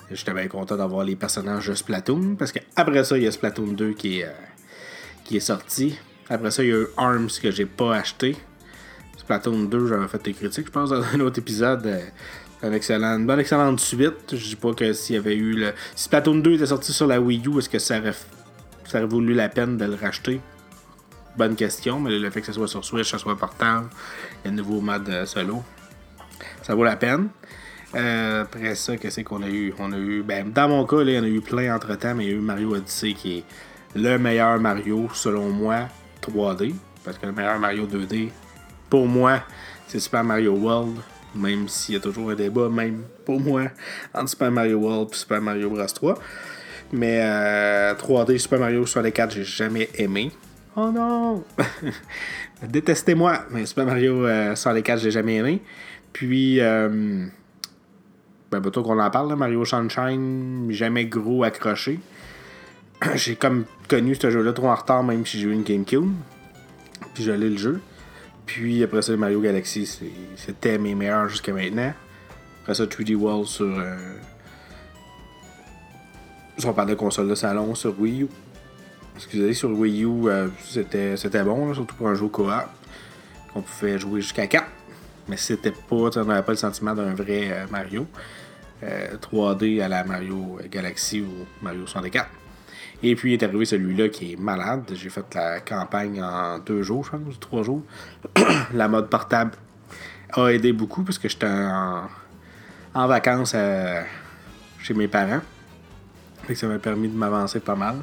J'étais 0.10 0.34
bien 0.34 0.48
content 0.48 0.76
d'avoir 0.76 1.06
les 1.06 1.16
personnages 1.16 1.68
de 1.68 1.76
Splatoon. 1.76 2.36
Parce 2.36 2.52
qu'après 2.52 3.04
ça, 3.04 3.16
il 3.16 3.26
y 3.26 3.28
a 3.28 3.32
Splatoon 3.32 3.74
2 3.74 3.92
qui 3.92 4.22
est, 4.22 4.26
euh, 4.26 4.32
qui 5.24 5.38
est 5.38 5.42
sorti. 5.42 5.98
Après 6.30 6.52
ça, 6.52 6.64
il 6.64 6.70
y 6.70 6.74
a 6.74 6.78
eu 6.78 6.88
ARMS 6.98 7.30
que 7.42 7.52
j'ai 7.52 7.66
pas 7.66 7.96
acheté. 7.96 8.36
Splatoon 9.18 9.66
2, 9.66 9.88
j'avais 9.88 10.08
fait 10.08 10.24
des 10.24 10.34
critiques, 10.34 10.68
je 10.68 10.72
pense, 10.72 10.90
dans 10.92 11.04
un 11.04 11.20
autre 11.20 11.40
épisode. 11.40 11.86
Euh, 11.86 12.02
un 12.62 12.74
excellent, 12.74 13.18
une 13.18 13.26
bonne 13.26 13.40
excellente 13.40 13.80
suite. 13.80 14.36
Je 14.36 14.50
dis 14.50 14.56
pas 14.56 14.74
que 14.74 14.92
s'il 14.94 15.16
y 15.16 15.18
avait 15.18 15.36
eu 15.36 15.54
le. 15.54 15.74
Si 15.96 16.06
Splatoon 16.06 16.36
2 16.36 16.56
était 16.56 16.66
sorti 16.66 16.92
sur 16.92 17.08
la 17.08 17.22
Wii 17.22 17.48
U, 17.48 17.58
est-ce 17.60 17.70
que 17.70 17.80
ça 17.80 18.00
aurait, 18.00 18.14
ça 18.86 18.98
aurait 18.98 19.08
voulu 19.08 19.34
la 19.34 19.50
peine 19.50 19.78
de 19.78 19.86
le 19.86 19.96
racheter? 19.96 20.42
Bonne 21.38 21.56
question, 21.56 22.00
mais 22.00 22.18
le 22.18 22.30
fait 22.32 22.42
que 22.42 22.48
ce 22.48 22.54
soit 22.54 22.68
sur 22.68 22.84
Switch, 22.84 23.12
que 23.12 23.18
ce 23.18 23.24
soit 23.24 23.38
portable, 23.38 23.88
il 24.44 24.48
y 24.48 24.50
a 24.50 24.52
un 24.52 24.56
nouveau 24.56 24.82
mode 24.82 25.08
euh, 25.10 25.26
solo. 25.26 25.64
Ça 26.64 26.76
vaut 26.76 26.84
la 26.84 26.98
peine. 26.98 27.30
Euh, 27.96 28.44
après 28.44 28.76
ça, 28.76 28.98
qu'est-ce 28.98 29.22
qu'on 29.22 29.42
a 29.42 29.48
eu? 29.48 29.74
On 29.80 29.92
a 29.92 29.98
eu, 29.98 30.22
ben, 30.22 30.52
dans 30.52 30.70
mon 30.70 30.86
cas, 30.86 30.98
là, 30.98 31.12
il 31.12 31.16
y 31.16 31.20
en 31.20 31.24
a 31.24 31.28
eu 31.28 31.42
plein 31.42 31.76
entre 31.76 31.96
temps, 31.96 32.14
mais 32.14 32.26
il 32.26 32.30
y 32.30 32.34
a 32.34 32.36
eu 32.36 32.42
Mario 32.42 32.76
Odyssey 32.76 33.14
qui 33.14 33.40
est 33.40 33.44
le 33.96 34.18
meilleur 34.18 34.60
Mario, 34.60 35.10
selon 35.14 35.50
moi, 35.50 35.88
3D. 36.22 36.74
Parce 37.04 37.18
que 37.18 37.26
le 37.26 37.32
meilleur 37.32 37.60
Mario 37.60 37.88
2D, 37.88 38.30
pour 38.90 39.08
moi, 39.08 39.40
c'est 39.88 40.00
Super 40.00 40.24
Mario 40.24 40.54
World. 40.54 40.98
Même 41.36 41.68
s'il 41.68 41.96
y 41.96 41.98
a 41.98 42.02
toujours 42.02 42.32
un 42.32 42.36
débat, 42.36 42.70
même 42.70 43.04
pour 43.24 43.40
moi, 43.40 43.66
entre 44.14 44.30
Super 44.30 44.52
Mario 44.52 44.78
World 44.78 45.10
et 45.12 45.16
Super 45.16 45.42
Mario 45.42 45.70
Bros 45.70 45.86
3. 45.86 46.16
Mais 46.92 47.20
3D, 47.20 48.32
euh, 48.32 48.38
Super 48.38 48.60
Mario 48.60 48.86
sur 48.86 49.02
les 49.02 49.12
4, 49.12 49.34
j'ai 49.34 49.44
jamais 49.44 49.90
aimé. 49.96 50.32
Oh 50.76 50.90
non! 50.92 51.44
Détestez-moi, 52.64 53.46
mais 53.52 53.66
Super 53.66 53.86
Mario 53.86 54.26
euh, 54.26 54.56
sur 54.56 54.74
les 54.74 54.82
4, 54.82 55.00
j'ai 55.00 55.12
jamais 55.12 55.36
aimé. 55.36 55.62
Puis, 56.14 56.60
euh, 56.60 57.28
ben, 58.52 58.62
plutôt 58.62 58.82
qu'on 58.82 59.00
en 59.00 59.10
parle, 59.12 59.36
Mario 59.36 59.64
Sunshine, 59.66 60.68
jamais 60.72 61.06
gros 61.06 61.44
accroché. 61.44 62.00
j'ai 63.16 63.36
comme 63.36 63.66
connu 63.88 64.16
ce 64.16 64.30
jeu-là 64.30 64.54
trop 64.54 64.70
en 64.70 64.76
retard, 64.76 65.04
même 65.04 65.26
si 65.26 65.40
j'ai 65.40 65.48
eu 65.48 65.54
une 65.54 65.64
GameCube. 65.64 66.12
Puis 67.14 67.24
j'ai 67.24 67.38
le 67.38 67.58
jeu. 67.58 67.82
Puis 68.46 68.84
après 68.84 69.02
ça, 69.02 69.16
Mario 69.16 69.42
Galaxy, 69.42 69.86
c'était 70.36 70.78
mes 70.78 70.96
meilleurs 70.96 71.30
jusqu'à 71.30 71.54
maintenant. 71.54 71.94
Après 72.64 72.74
ça, 72.74 72.86
3D 72.86 73.16
World 73.16 73.46
sur. 73.46 73.66
Euh, 73.66 74.18
on 76.66 76.74
parle 76.74 76.90
de 76.90 76.96
console 76.96 77.30
de 77.30 77.36
salon 77.36 77.74
sur 77.76 78.00
Wii 78.00 78.24
U. 78.24 78.28
Excusez, 79.16 79.54
sur 79.54 79.70
Wii 79.72 80.04
U, 80.04 80.28
euh, 80.28 80.48
c'était, 80.66 81.44
bon, 81.44 81.74
surtout 81.74 81.96
pour 81.96 82.08
un 82.08 82.16
jeu 82.16 82.28
coop. 82.28 82.48
On 83.56 83.62
pouvait 83.62 84.00
jouer 84.00 84.22
jusqu'à 84.22 84.48
4. 84.48 84.66
Mais 85.28 85.38
c'était 85.38 85.72
pas, 85.72 85.96
on 85.96 86.26
n'avait 86.26 86.42
pas 86.42 86.54
le 86.54 86.58
sentiment 86.58 86.94
d'un 86.94 87.14
vrai 87.14 87.52
euh, 87.52 87.66
Mario. 87.70 88.08
3D 88.82 89.80
euh, 89.80 89.86
à 89.86 89.90
la 89.90 90.04
Mario 90.06 90.58
Galaxy 90.72 91.22
ou 91.22 91.46
Mario 91.62 91.86
64. 91.86 92.28
Et 93.02 93.16
puis 93.16 93.34
est 93.34 93.44
arrivé 93.44 93.66
celui-là 93.66 94.10
qui 94.10 94.34
est 94.34 94.36
malade. 94.36 94.92
J'ai 94.94 95.10
fait 95.10 95.26
la 95.34 95.60
campagne 95.62 96.22
en 96.22 96.60
deux 96.60 96.84
jours, 96.84 97.06
je 97.06 97.12
pense, 97.12 97.40
trois 97.40 97.64
jours. 97.64 97.84
la 98.74 98.88
mode 98.88 99.10
portable 99.10 99.52
a 100.34 100.48
aidé 100.48 100.74
beaucoup 100.74 101.04
parce 101.04 101.18
que 101.18 101.30
j'étais 101.30 101.48
en, 101.48 103.08
vacances 103.08 103.56
chez 104.80 104.94
mes 104.94 105.08
parents. 105.08 105.42
Fait 106.44 106.56
ça 106.56 106.68
m'a 106.68 106.80
permis 106.80 107.08
de 107.08 107.16
m'avancer 107.16 107.60
pas 107.60 107.76
mal. 107.76 107.96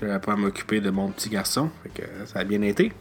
J'avais 0.00 0.18
pas 0.18 0.32
à 0.32 0.36
m'occuper 0.36 0.80
de 0.80 0.90
mon 0.90 1.10
petit 1.10 1.28
garçon. 1.28 1.70
Ça 2.26 2.40
a 2.40 2.44
bien 2.44 2.62
été. 2.62 2.92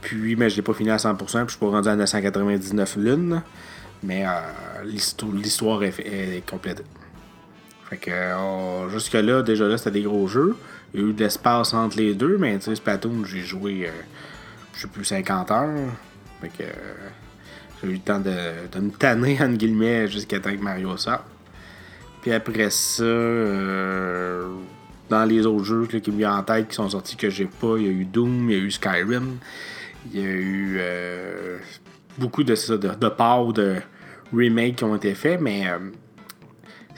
Puis, 0.00 0.36
mais 0.36 0.48
je 0.50 0.56
l'ai 0.56 0.62
pas 0.62 0.72
fini 0.72 0.90
à 0.90 0.96
100%, 0.96 1.16
puis 1.16 1.28
je 1.46 1.50
suis 1.50 1.58
pas 1.58 1.68
rendu 1.68 1.88
à 1.88 1.96
999 1.96 2.96
lunes. 2.96 3.42
Mais 4.02 4.24
euh, 4.26 4.30
l'histoire 4.84 5.82
est, 5.82 6.48
complète. 6.48 6.84
Fait 7.90 7.96
que 7.96 8.12
jusque-là, 8.92 9.42
déjà 9.42 9.66
là, 9.66 9.76
c'était 9.76 9.90
des 9.90 10.02
gros 10.02 10.28
jeux. 10.28 10.56
Il 10.94 11.00
y 11.00 11.04
a 11.04 11.06
eu 11.08 11.12
de 11.12 11.22
l'espace 11.22 11.74
entre 11.74 11.98
les 11.98 12.14
deux, 12.14 12.38
mais 12.38 12.56
tu 12.58 12.66
sais, 12.66 12.76
Splatoon, 12.76 13.24
j'ai 13.24 13.40
joué, 13.40 13.86
euh, 13.86 13.90
je 14.74 14.82
sais 14.82 14.88
plus, 14.88 15.04
50 15.04 15.50
heures. 15.50 15.92
Fait 16.40 16.48
que 16.48 16.64
j'ai 17.82 17.88
eu 17.88 17.94
le 17.94 17.98
temps 17.98 18.20
de, 18.20 18.30
de 18.72 18.80
me 18.80 18.90
tanner, 18.90 19.36
entre 19.40 19.56
guillemets, 19.56 20.08
jusqu'à 20.08 20.38
temps 20.38 20.54
que 20.54 20.62
Mario 20.62 20.96
sorte. 20.96 21.24
Puis 22.22 22.32
après 22.32 22.70
ça, 22.70 23.02
euh, 23.02 24.46
dans 25.08 25.24
les 25.24 25.46
autres 25.46 25.64
jeux 25.64 25.86
qui 25.86 26.10
me 26.10 26.18
viennent 26.18 26.30
en 26.30 26.42
tête 26.42 26.68
qui 26.68 26.74
sont 26.74 26.88
sortis 26.90 27.16
que 27.16 27.30
j'ai 27.30 27.46
pas, 27.46 27.76
il 27.78 27.86
y 27.86 27.88
a 27.88 27.92
eu 27.92 28.04
Doom, 28.04 28.50
il 28.50 28.56
y 28.56 28.60
a 28.60 28.62
eu 28.62 28.70
Skyrim, 28.70 29.38
il 30.12 30.20
y 30.20 30.24
a 30.24 30.28
eu 30.28 30.76
euh, 30.78 31.58
beaucoup 32.18 32.44
de, 32.44 32.54
de, 32.76 32.94
de 32.94 33.08
parts 33.08 33.52
de 33.52 33.76
remakes 34.32 34.76
qui 34.76 34.84
ont 34.84 34.94
été 34.94 35.14
faits, 35.14 35.40
mais 35.40 35.66
euh, 35.68 35.78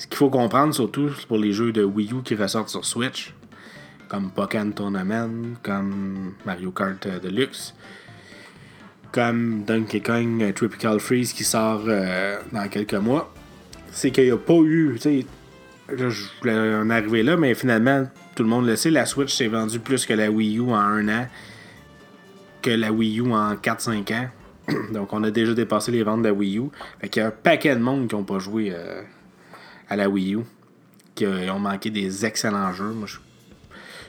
ce 0.03 0.07
qu'il 0.09 0.17
faut 0.17 0.31
comprendre 0.31 0.75
surtout 0.75 1.11
pour 1.29 1.39
les 1.39 1.53
jeux 1.53 1.71
de 1.71 1.85
Wii 1.85 2.13
U 2.13 2.23
qui 2.25 2.35
ressortent 2.35 2.71
sur 2.71 2.85
Switch, 2.85 3.35
comme 4.09 4.31
Pokémon 4.31 4.73
Tournament, 4.73 5.55
comme 5.63 6.35
Mario 6.45 6.73
Kart 6.73 7.07
Deluxe, 7.23 7.75
comme 9.13 9.63
Donkey 9.65 10.01
Kong 10.01 10.53
Tropical 10.55 10.99
Freeze 10.99 11.33
qui 11.33 11.45
sort 11.45 11.85
dans 11.85 12.69
quelques 12.69 12.95
mois 12.95 13.33
c'est 13.93 14.11
qu'il 14.11 14.25
n'y 14.25 14.31
a 14.31 14.39
pas 14.39 14.55
eu. 14.55 14.99
je 14.99 16.25
voulais 16.41 16.59
en 16.59 16.91
arriver 16.91 17.23
là, 17.23 17.37
mais 17.37 17.55
finalement, 17.55 18.09
tout 18.35 18.43
le 18.43 18.49
monde 18.49 18.67
le 18.67 18.75
sait, 18.75 18.91
la 18.91 19.07
Switch 19.07 19.33
s'est 19.33 19.49
vendue 19.49 19.79
plus 19.79 20.07
que 20.07 20.15
la 20.15 20.31
Wii 20.31 20.59
U 20.59 20.71
en 20.71 20.75
un 20.75 21.09
an, 21.09 21.29
que 22.63 22.71
la 22.71 22.91
Wii 22.91 23.21
U 23.21 23.33
en 23.33 23.55
4-5 23.55 24.15
ans. 24.15 24.29
Donc, 24.93 25.13
on 25.13 25.23
a 25.23 25.31
déjà 25.31 25.53
dépassé 25.55 25.93
les 25.93 26.03
ventes 26.03 26.23
de 26.23 26.29
la 26.29 26.33
Wii 26.33 26.59
U. 26.59 26.71
Fait 27.01 27.09
qu'il 27.09 27.21
y 27.21 27.25
a 27.25 27.29
un 27.29 27.33
paquet 27.33 27.77
de 27.77 27.81
monde 27.81 28.09
qui 28.09 28.15
n'ont 28.15 28.25
pas 28.25 28.39
joué 28.39 28.73
euh, 28.75 29.03
à 29.93 29.97
la 29.97 30.09
Wii 30.09 30.37
U, 30.37 30.41
qui 31.15 31.27
ont 31.27 31.59
manqué 31.59 31.91
des 31.91 32.25
excellents 32.25 32.73
jeux. 32.73 32.93
Moi, 32.93 33.07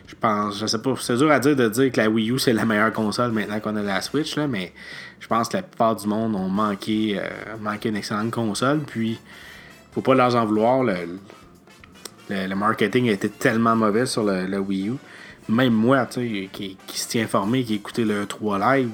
je, 0.07 0.15
pense, 0.15 0.57
je 0.57 0.65
sais 0.65 0.81
pas, 0.81 0.93
c'est 0.99 1.17
dur 1.17 1.29
à 1.29 1.39
dire 1.39 1.55
de 1.55 1.67
dire 1.67 1.91
que 1.91 1.99
la 1.99 2.09
Wii 2.09 2.31
U 2.31 2.39
c'est 2.39 2.53
la 2.53 2.65
meilleure 2.65 2.93
console 2.93 3.31
maintenant 3.31 3.59
qu'on 3.59 3.75
a 3.75 3.81
la 3.81 4.01
Switch, 4.01 4.35
là, 4.37 4.47
mais 4.47 4.73
je 5.19 5.27
pense 5.27 5.49
que 5.49 5.57
la 5.57 5.63
plupart 5.63 5.95
du 5.95 6.07
monde 6.07 6.35
ont 6.35 6.49
manqué, 6.49 7.19
euh, 7.19 7.57
manqué 7.59 7.89
une 7.89 7.97
excellente 7.97 8.31
console. 8.31 8.79
Puis, 8.79 9.19
faut 9.91 10.01
pas 10.01 10.15
leur 10.15 10.35
en 10.35 10.45
vouloir. 10.45 10.83
Le, 10.83 10.95
le, 12.29 12.55
marketing 12.55 13.09
a 13.09 13.11
été 13.11 13.29
tellement 13.29 13.75
mauvais 13.75 14.05
sur 14.05 14.23
le, 14.23 14.57
Wii 14.57 14.89
U. 14.89 14.93
Même 15.49 15.73
moi, 15.73 16.05
qui, 16.05 16.49
qui 16.49 16.99
se 16.99 17.09
tient 17.09 17.23
informé, 17.23 17.63
qui 17.63 17.75
écoutait 17.75 18.05
le 18.05 18.25
3 18.25 18.77
live, 18.77 18.91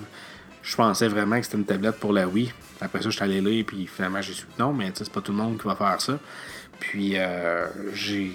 je 0.64 0.76
pensais 0.76 1.08
vraiment 1.08 1.38
que 1.40 1.46
c'était 1.46 1.58
une 1.58 1.66
tablette 1.66 2.00
pour 2.00 2.14
la 2.14 2.28
Wii. 2.28 2.52
Après 2.82 3.02
ça, 3.02 3.10
je 3.10 3.16
suis 3.16 3.24
allé 3.24 3.42
là, 3.42 3.64
puis 3.66 3.88
finalement, 3.88 4.22
j'ai 4.22 4.34
su 4.34 4.46
que 4.46 4.62
non, 4.62 4.72
mais 4.72 4.92
c'est 4.94 5.12
pas 5.12 5.22
tout 5.22 5.32
le 5.32 5.38
monde 5.38 5.60
qui 5.60 5.68
va 5.68 5.76
faire 5.76 6.00
ça. 6.00 6.20
Puis, 6.80 7.14
euh, 7.16 7.68
j'ai 7.94 8.32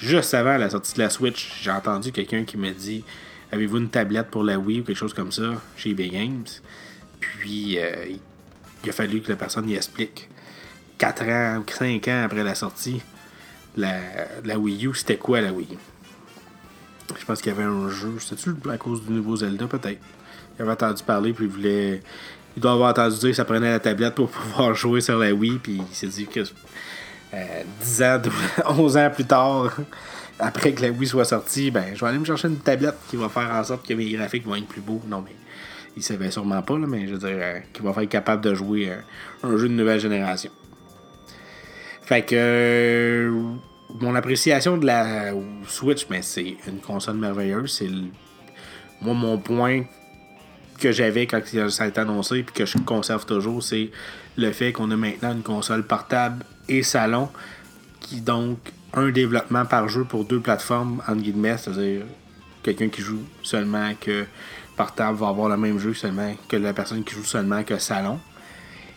juste 0.00 0.34
avant 0.34 0.56
la 0.56 0.70
sortie 0.70 0.94
de 0.94 1.00
la 1.00 1.10
Switch, 1.10 1.60
j'ai 1.62 1.70
entendu 1.70 2.12
quelqu'un 2.12 2.44
qui 2.44 2.56
me 2.56 2.70
dit 2.70 3.04
Avez-vous 3.50 3.78
une 3.78 3.90
tablette 3.90 4.28
pour 4.28 4.44
la 4.44 4.58
Wii 4.58 4.80
ou 4.80 4.84
quelque 4.84 4.96
chose 4.96 5.14
comme 5.14 5.32
ça 5.32 5.60
chez 5.76 5.90
eBay 5.90 6.08
Games? 6.08 6.46
Puis, 7.20 7.78
euh, 7.78 8.16
il 8.82 8.90
a 8.90 8.92
fallu 8.92 9.20
que 9.20 9.28
la 9.28 9.36
personne 9.36 9.68
y 9.68 9.74
explique. 9.74 10.28
4 10.98 11.22
ans 11.24 11.58
ou 11.58 11.70
5 11.70 12.08
ans 12.08 12.22
après 12.24 12.44
la 12.44 12.54
sortie, 12.54 13.02
la, 13.76 13.98
la 14.44 14.58
Wii 14.58 14.86
U, 14.86 14.94
c'était 14.94 15.16
quoi 15.16 15.40
la 15.40 15.52
Wii? 15.52 15.68
U? 15.72 15.76
Je 17.18 17.24
pense 17.24 17.42
qu'il 17.42 17.52
y 17.52 17.54
avait 17.54 17.64
un 17.64 17.88
jeu. 17.88 18.14
C'était-tu 18.18 18.54
à 18.70 18.78
cause 18.78 19.04
du 19.04 19.12
nouveau 19.12 19.36
Zelda, 19.36 19.66
peut-être? 19.66 20.00
Il 20.58 20.62
avait 20.62 20.72
entendu 20.72 21.02
parler, 21.02 21.32
puis 21.32 21.44
il 21.44 21.50
voulait. 21.50 22.02
Il 22.56 22.62
doit 22.62 22.72
avoir 22.72 22.90
entendu 22.90 23.18
dire 23.18 23.30
que 23.30 23.36
ça 23.36 23.44
prenait 23.44 23.70
la 23.70 23.80
tablette 23.80 24.14
pour 24.14 24.28
pouvoir 24.30 24.74
jouer 24.74 25.00
sur 25.00 25.18
la 25.18 25.32
Wii, 25.32 25.58
puis 25.58 25.82
il 25.88 25.94
s'est 25.94 26.06
dit 26.06 26.26
que 26.26 26.40
10 27.32 28.02
euh, 28.02 28.18
ans, 28.18 28.22
11 28.78 28.96
ans 28.96 29.10
plus 29.10 29.24
tard, 29.24 29.74
après 30.38 30.72
que 30.72 30.82
la 30.82 30.90
Wii 30.90 31.08
soit 31.08 31.24
sortie, 31.24 31.70
ben, 31.70 31.94
je 31.94 32.00
vais 32.00 32.08
aller 32.08 32.18
me 32.18 32.24
chercher 32.24 32.48
une 32.48 32.58
tablette 32.58 32.96
qui 33.08 33.16
va 33.16 33.28
faire 33.28 33.50
en 33.50 33.64
sorte 33.64 33.86
que 33.86 33.94
mes 33.94 34.10
graphiques 34.10 34.46
vont 34.46 34.56
être 34.56 34.66
plus 34.66 34.80
beaux. 34.80 35.00
Non, 35.06 35.22
mais 35.22 35.34
il 35.96 36.02
savait 36.02 36.30
sûrement 36.30 36.62
pas, 36.62 36.78
là, 36.78 36.86
mais 36.86 37.06
je 37.06 37.12
veux 37.14 37.18
dire, 37.18 37.38
euh, 37.40 37.58
qui 37.72 37.82
va 37.82 37.92
faire 37.92 38.08
capable 38.08 38.42
de 38.42 38.54
jouer 38.54 38.90
euh, 38.90 39.48
un 39.48 39.56
jeu 39.56 39.68
de 39.68 39.74
nouvelle 39.74 40.00
génération. 40.00 40.50
Fait 42.02 42.22
que 42.22 43.32
mon 44.00 44.14
appréciation 44.14 44.76
de 44.76 44.86
la 44.86 45.32
Switch, 45.66 46.06
mais 46.10 46.22
c'est 46.22 46.56
une 46.66 46.80
console 46.80 47.16
merveilleuse. 47.16 47.78
C'est 47.78 47.88
moi 49.00 49.14
mon 49.14 49.38
point 49.38 49.84
que 50.80 50.92
j'avais 50.92 51.26
quand 51.26 51.40
ça 51.70 51.84
a 51.84 51.86
été 51.86 52.00
annoncé 52.00 52.42
puis 52.42 52.54
que 52.54 52.66
je 52.66 52.78
conserve 52.78 53.24
toujours, 53.24 53.62
c'est 53.62 53.90
le 54.36 54.50
fait 54.50 54.72
qu'on 54.72 54.90
a 54.90 54.96
maintenant 54.96 55.32
une 55.32 55.42
console 55.42 55.86
portable 55.86 56.44
et 56.68 56.82
salon 56.82 57.28
qui 58.00 58.20
donc 58.20 58.58
un 58.94 59.10
développement 59.10 59.64
par 59.64 59.88
jeu 59.88 60.04
pour 60.04 60.24
deux 60.24 60.40
plateformes 60.40 61.02
en 61.08 61.16
guillemets, 61.16 61.56
c'est-à-dire 61.56 62.02
quelqu'un 62.62 62.88
qui 62.88 63.00
joue 63.00 63.22
seulement 63.42 63.92
que 64.00 64.24
portable 64.76 65.18
va 65.18 65.28
avoir 65.28 65.48
le 65.48 65.56
même 65.56 65.78
jeu 65.78 65.94
seulement 65.94 66.34
que 66.48 66.56
la 66.56 66.72
personne 66.72 67.04
qui 67.04 67.14
joue 67.14 67.24
seulement 67.24 67.62
que 67.62 67.78
salon. 67.78 68.18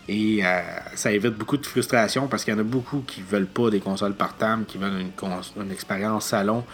Et 0.08 0.44
euh, 0.44 0.60
ça 0.94 1.10
évite 1.10 1.34
beaucoup 1.34 1.56
de 1.56 1.66
frustration 1.66 2.28
parce 2.28 2.44
qu'il 2.44 2.54
y 2.54 2.56
en 2.56 2.60
a 2.60 2.64
beaucoup 2.64 3.02
qui 3.06 3.22
veulent 3.22 3.46
pas 3.46 3.70
des 3.70 3.80
consoles 3.80 4.14
portables, 4.14 4.64
qui 4.64 4.78
veulent 4.78 5.00
une, 5.00 5.62
une 5.62 5.72
expérience 5.72 6.26
salon, 6.26 6.64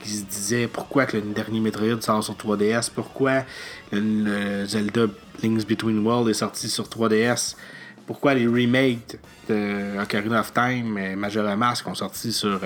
qui 0.00 0.10
se 0.10 0.24
disaient 0.24 0.68
pourquoi 0.68 1.06
que 1.06 1.16
le 1.16 1.22
dernier 1.22 1.58
Metroid 1.60 2.00
sort 2.00 2.22
sur 2.22 2.34
3DS, 2.34 2.90
pourquoi 2.94 3.42
le, 3.90 4.64
Zelda 4.66 5.06
Link's 5.42 5.64
Between 5.64 6.04
Worlds 6.06 6.30
est 6.30 6.34
sorti 6.34 6.68
sur 6.68 6.84
3DS, 6.84 7.56
pourquoi 8.06 8.34
les 8.34 8.46
remakes 8.46 9.18
de 9.48 10.00
Ocarina 10.00 10.40
of 10.40 10.52
Time 10.52 10.96
et 10.98 11.16
Majora 11.16 11.56
Mask 11.56 11.86
ont 11.88 11.94
sorti 11.94 12.32
sur 12.32 12.60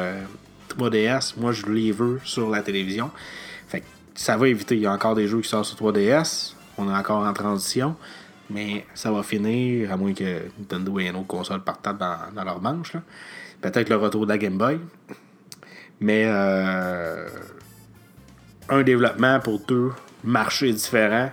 3DS. 0.77 1.33
Euh, 1.37 1.41
Moi, 1.41 1.53
je 1.53 1.67
les 1.67 1.93
veux 1.93 2.21
sur 2.25 2.51
la 2.51 2.63
télévision. 2.63 3.11
Fait 3.69 3.83
ça 4.15 4.37
va 4.37 4.49
éviter. 4.49 4.77
Il 4.77 4.83
y 4.83 4.87
a 4.87 4.93
encore 4.93 5.15
des 5.15 5.27
jeux 5.27 5.41
qui 5.41 5.49
sortent 5.49 5.67
sur 5.67 5.77
3DS. 5.77 6.55
On 6.79 6.89
est 6.89 6.97
encore 6.97 7.25
en 7.27 7.33
transition. 7.33 7.97
Mais 8.51 8.85
ça 8.95 9.13
va 9.13 9.23
finir, 9.23 9.93
à 9.93 9.97
moins 9.97 10.13
que 10.13 10.43
Nintendo 10.59 10.99
ait 10.99 11.07
une 11.07 11.17
autre 11.17 11.29
console 11.29 11.63
partable 11.63 12.01
dans, 12.01 12.17
dans 12.35 12.45
leur 12.45 12.61
manche. 12.61 12.97
Peut-être 13.61 13.89
le 13.89 13.97
retour 13.97 14.27
de 14.27 14.33
la 14.33 14.39
Game 14.39 14.59
Boy. 14.59 14.81
Mais 16.01 16.25
euh, 16.27 17.29
un 18.69 18.83
développement 18.83 19.39
pour 19.41 19.61
deux 19.61 19.93
marchés 20.25 20.73
différents, 20.73 21.31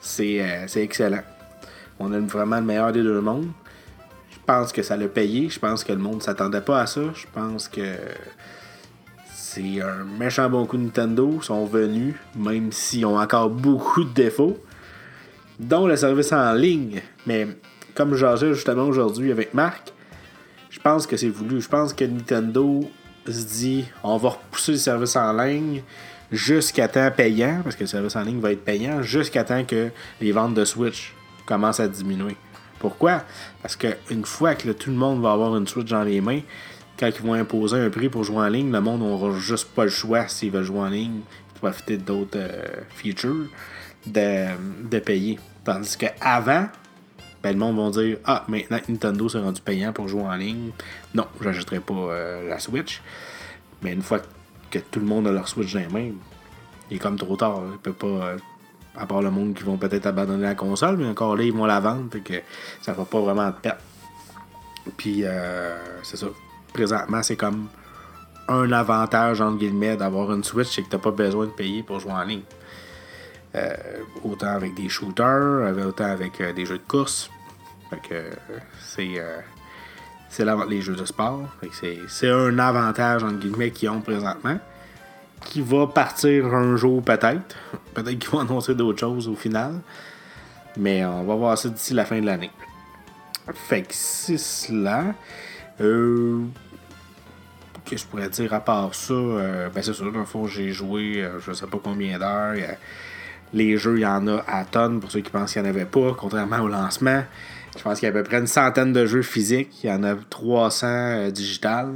c'est 0.00 0.40
euh, 0.40 0.66
excellent. 0.76 1.22
On 1.98 2.12
a 2.12 2.18
vraiment 2.18 2.56
le 2.56 2.64
meilleur 2.64 2.92
des 2.92 3.02
deux 3.02 3.20
mondes. 3.20 3.48
Je 4.30 4.38
pense 4.46 4.72
que 4.72 4.82
ça 4.82 4.96
l'a 4.96 5.08
payé. 5.08 5.48
Je 5.48 5.58
pense 5.58 5.84
que 5.84 5.92
le 5.92 5.98
monde 5.98 6.16
ne 6.16 6.20
s'attendait 6.20 6.60
pas 6.60 6.82
à 6.82 6.86
ça. 6.86 7.00
Je 7.14 7.26
pense 7.32 7.68
que 7.68 7.94
c'est 9.32 9.80
un 9.80 10.04
méchant 10.18 10.50
bon 10.50 10.66
coup 10.66 10.76
Nintendo. 10.76 11.30
Ils 11.36 11.44
sont 11.44 11.64
venus, 11.64 12.14
même 12.36 12.72
s'ils 12.72 13.06
ont 13.06 13.18
encore 13.18 13.48
beaucoup 13.50 14.04
de 14.04 14.12
défauts 14.12 14.58
dont 15.58 15.86
le 15.86 15.96
service 15.96 16.32
en 16.32 16.52
ligne. 16.52 17.00
Mais 17.26 17.46
comme 17.94 18.14
j'en 18.14 18.36
justement 18.36 18.84
aujourd'hui 18.84 19.30
avec 19.30 19.54
Marc, 19.54 19.92
je 20.70 20.80
pense 20.80 21.06
que 21.06 21.16
c'est 21.16 21.28
voulu. 21.28 21.60
Je 21.60 21.68
pense 21.68 21.92
que 21.94 22.04
Nintendo 22.04 22.80
se 23.26 23.44
dit 23.44 23.84
on 24.02 24.16
va 24.16 24.30
repousser 24.30 24.72
le 24.72 24.78
service 24.78 25.16
en 25.16 25.32
ligne 25.32 25.82
jusqu'à 26.32 26.88
temps 26.88 27.10
payant, 27.16 27.60
parce 27.62 27.76
que 27.76 27.82
le 27.82 27.86
service 27.86 28.16
en 28.16 28.22
ligne 28.22 28.40
va 28.40 28.50
être 28.50 28.64
payant, 28.64 29.02
jusqu'à 29.02 29.44
temps 29.44 29.64
que 29.64 29.90
les 30.20 30.32
ventes 30.32 30.54
de 30.54 30.64
Switch 30.64 31.14
commencent 31.46 31.80
à 31.80 31.88
diminuer. 31.88 32.36
Pourquoi? 32.78 33.22
Parce 33.62 33.76
qu'une 33.76 34.24
fois 34.24 34.54
que 34.54 34.70
tout 34.70 34.90
le 34.90 34.96
monde 34.96 35.22
va 35.22 35.32
avoir 35.32 35.56
une 35.56 35.66
Switch 35.66 35.88
dans 35.88 36.02
les 36.02 36.20
mains, 36.20 36.40
quand 36.98 37.08
ils 37.08 37.22
vont 37.22 37.34
imposer 37.34 37.78
un 37.78 37.90
prix 37.90 38.08
pour 38.08 38.24
jouer 38.24 38.38
en 38.38 38.48
ligne, 38.48 38.70
le 38.70 38.80
monde 38.80 39.00
n'aura 39.00 39.36
juste 39.38 39.70
pas 39.70 39.84
le 39.84 39.90
choix 39.90 40.28
s'il 40.28 40.50
veut 40.50 40.62
jouer 40.62 40.80
en 40.80 40.88
ligne, 40.88 41.20
profiter 41.60 41.96
d'autres 41.96 42.36
euh, 42.36 42.82
features 42.90 43.48
de, 44.06 44.98
payer. 44.98 45.38
Tandis 45.64 45.96
qu'avant, 45.96 46.68
ben, 47.42 47.52
le 47.52 47.58
monde 47.58 47.78
va 47.78 48.02
dire 48.02 48.18
Ah, 48.24 48.44
maintenant 48.48 48.78
Nintendo 48.88 49.28
s'est 49.28 49.38
rendu 49.38 49.60
payant 49.60 49.92
pour 49.92 50.08
jouer 50.08 50.22
en 50.22 50.36
ligne. 50.36 50.70
Non, 51.14 51.26
j'ajouterai 51.40 51.80
pas 51.80 51.94
euh, 51.94 52.48
la 52.48 52.58
Switch. 52.58 53.02
Mais 53.82 53.92
une 53.92 54.02
fois 54.02 54.20
que 54.70 54.78
tout 54.78 55.00
le 55.00 55.06
monde 55.06 55.26
a 55.26 55.32
leur 55.32 55.48
Switch 55.48 55.72
dans 55.72 55.80
les 55.80 55.88
mains, 55.88 56.12
il 56.90 56.96
est 56.96 57.00
comme 57.00 57.16
trop 57.16 57.36
tard. 57.36 57.62
Il 57.72 57.78
peut 57.78 57.92
pas. 57.92 58.36
Euh, 58.96 59.00
à 59.00 59.06
part 59.06 59.22
le 59.22 59.30
monde 59.30 59.54
qui 59.54 59.62
vont 59.62 59.76
peut-être 59.76 60.06
abandonner 60.06 60.44
la 60.44 60.54
console, 60.54 60.96
mais 60.96 61.06
encore 61.06 61.36
là, 61.36 61.44
ils 61.44 61.52
vont 61.52 61.66
la 61.66 61.80
vendre. 61.80 62.14
et 62.14 62.20
que 62.20 62.34
ça 62.80 62.92
va 62.92 63.04
pas 63.04 63.20
vraiment 63.20 63.46
de 63.46 63.54
perte. 63.54 63.80
Puis, 64.96 65.24
euh, 65.24 65.76
c'est 66.02 66.16
ça. 66.16 66.26
Présentement, 66.72 67.22
c'est 67.22 67.36
comme 67.36 67.68
un 68.48 68.72
avantage, 68.72 69.40
entre 69.40 69.58
guillemets, 69.58 69.96
d'avoir 69.96 70.32
une 70.32 70.44
Switch, 70.44 70.68
c'est 70.68 70.82
que 70.82 70.90
t'as 70.90 70.98
pas 70.98 71.12
besoin 71.12 71.46
de 71.46 71.50
payer 71.50 71.82
pour 71.82 72.00
jouer 72.00 72.12
en 72.12 72.24
ligne. 72.24 72.42
Euh, 73.54 73.72
autant 74.24 74.48
avec 74.48 74.74
des 74.74 74.88
shooters, 74.88 75.72
autant 75.86 76.04
avec 76.04 76.40
euh, 76.40 76.52
des 76.52 76.66
jeux 76.66 76.78
de 76.78 76.88
course. 76.88 77.30
Fait 77.88 78.00
que 78.08 78.24
c'est 78.80 79.22
c'est 80.28 80.44
les 80.68 80.82
jeux 80.82 80.96
de 80.96 81.04
sport. 81.04 81.42
C'est 82.08 82.28
un 82.28 82.58
avantage, 82.58 83.22
entre 83.22 83.38
guillemets, 83.38 83.70
qu'ils 83.70 83.90
ont 83.90 84.00
présentement. 84.00 84.58
Qui 85.44 85.60
va 85.60 85.86
partir 85.86 86.46
un 86.54 86.76
jour 86.76 87.02
peut-être. 87.02 87.56
Peut-être 87.94 88.18
qu'ils 88.18 88.30
vont 88.30 88.40
annoncer 88.40 88.74
d'autres 88.74 88.98
choses 88.98 89.28
au 89.28 89.36
final. 89.36 89.80
Mais 90.76 91.04
on 91.04 91.24
va 91.24 91.34
voir 91.34 91.58
ça 91.58 91.68
d'ici 91.68 91.94
la 91.94 92.04
fin 92.04 92.20
de 92.20 92.26
l'année. 92.26 92.50
Fait 93.52 93.82
que 93.82 93.92
c'est 93.94 94.38
cela. 94.38 95.14
Euh, 95.80 96.40
que 97.84 97.96
je 97.96 98.04
pourrais 98.06 98.28
dire 98.28 98.52
à 98.54 98.60
part 98.60 98.94
ça, 98.94 99.12
euh, 99.12 99.68
ben 99.68 99.82
c'est 99.82 99.92
sûr, 99.92 100.10
dans 100.10 100.20
le 100.20 100.24
fond, 100.24 100.46
j'ai 100.46 100.72
joué 100.72 101.22
euh, 101.22 101.38
je 101.40 101.52
sais 101.52 101.66
pas 101.66 101.78
combien 101.82 102.18
d'heures. 102.18 102.54
les 103.52 103.76
jeux, 103.76 103.98
il 103.98 104.02
y 104.02 104.06
en 104.06 104.26
a 104.26 104.42
à 104.48 104.64
tonnes 104.64 105.00
pour 105.00 105.10
ceux 105.10 105.20
qui 105.20 105.30
pensent 105.30 105.52
qu'il 105.52 105.62
n'y 105.62 105.68
en 105.68 105.70
avait 105.70 105.84
pas, 105.84 106.14
contrairement 106.18 106.60
au 106.60 106.68
lancement. 106.68 107.22
Je 107.76 107.82
pense 107.82 107.98
qu'il 107.98 108.06
y 108.08 108.12
a 108.12 108.14
à 108.14 108.16
peu 108.16 108.22
près 108.22 108.38
une 108.38 108.46
centaine 108.46 108.92
de 108.92 109.04
jeux 109.06 109.22
physiques. 109.22 109.82
Il 109.82 109.90
y 109.90 109.92
en 109.92 110.04
a 110.04 110.14
300 110.14 110.86
euh, 110.86 111.30
digital. 111.30 111.88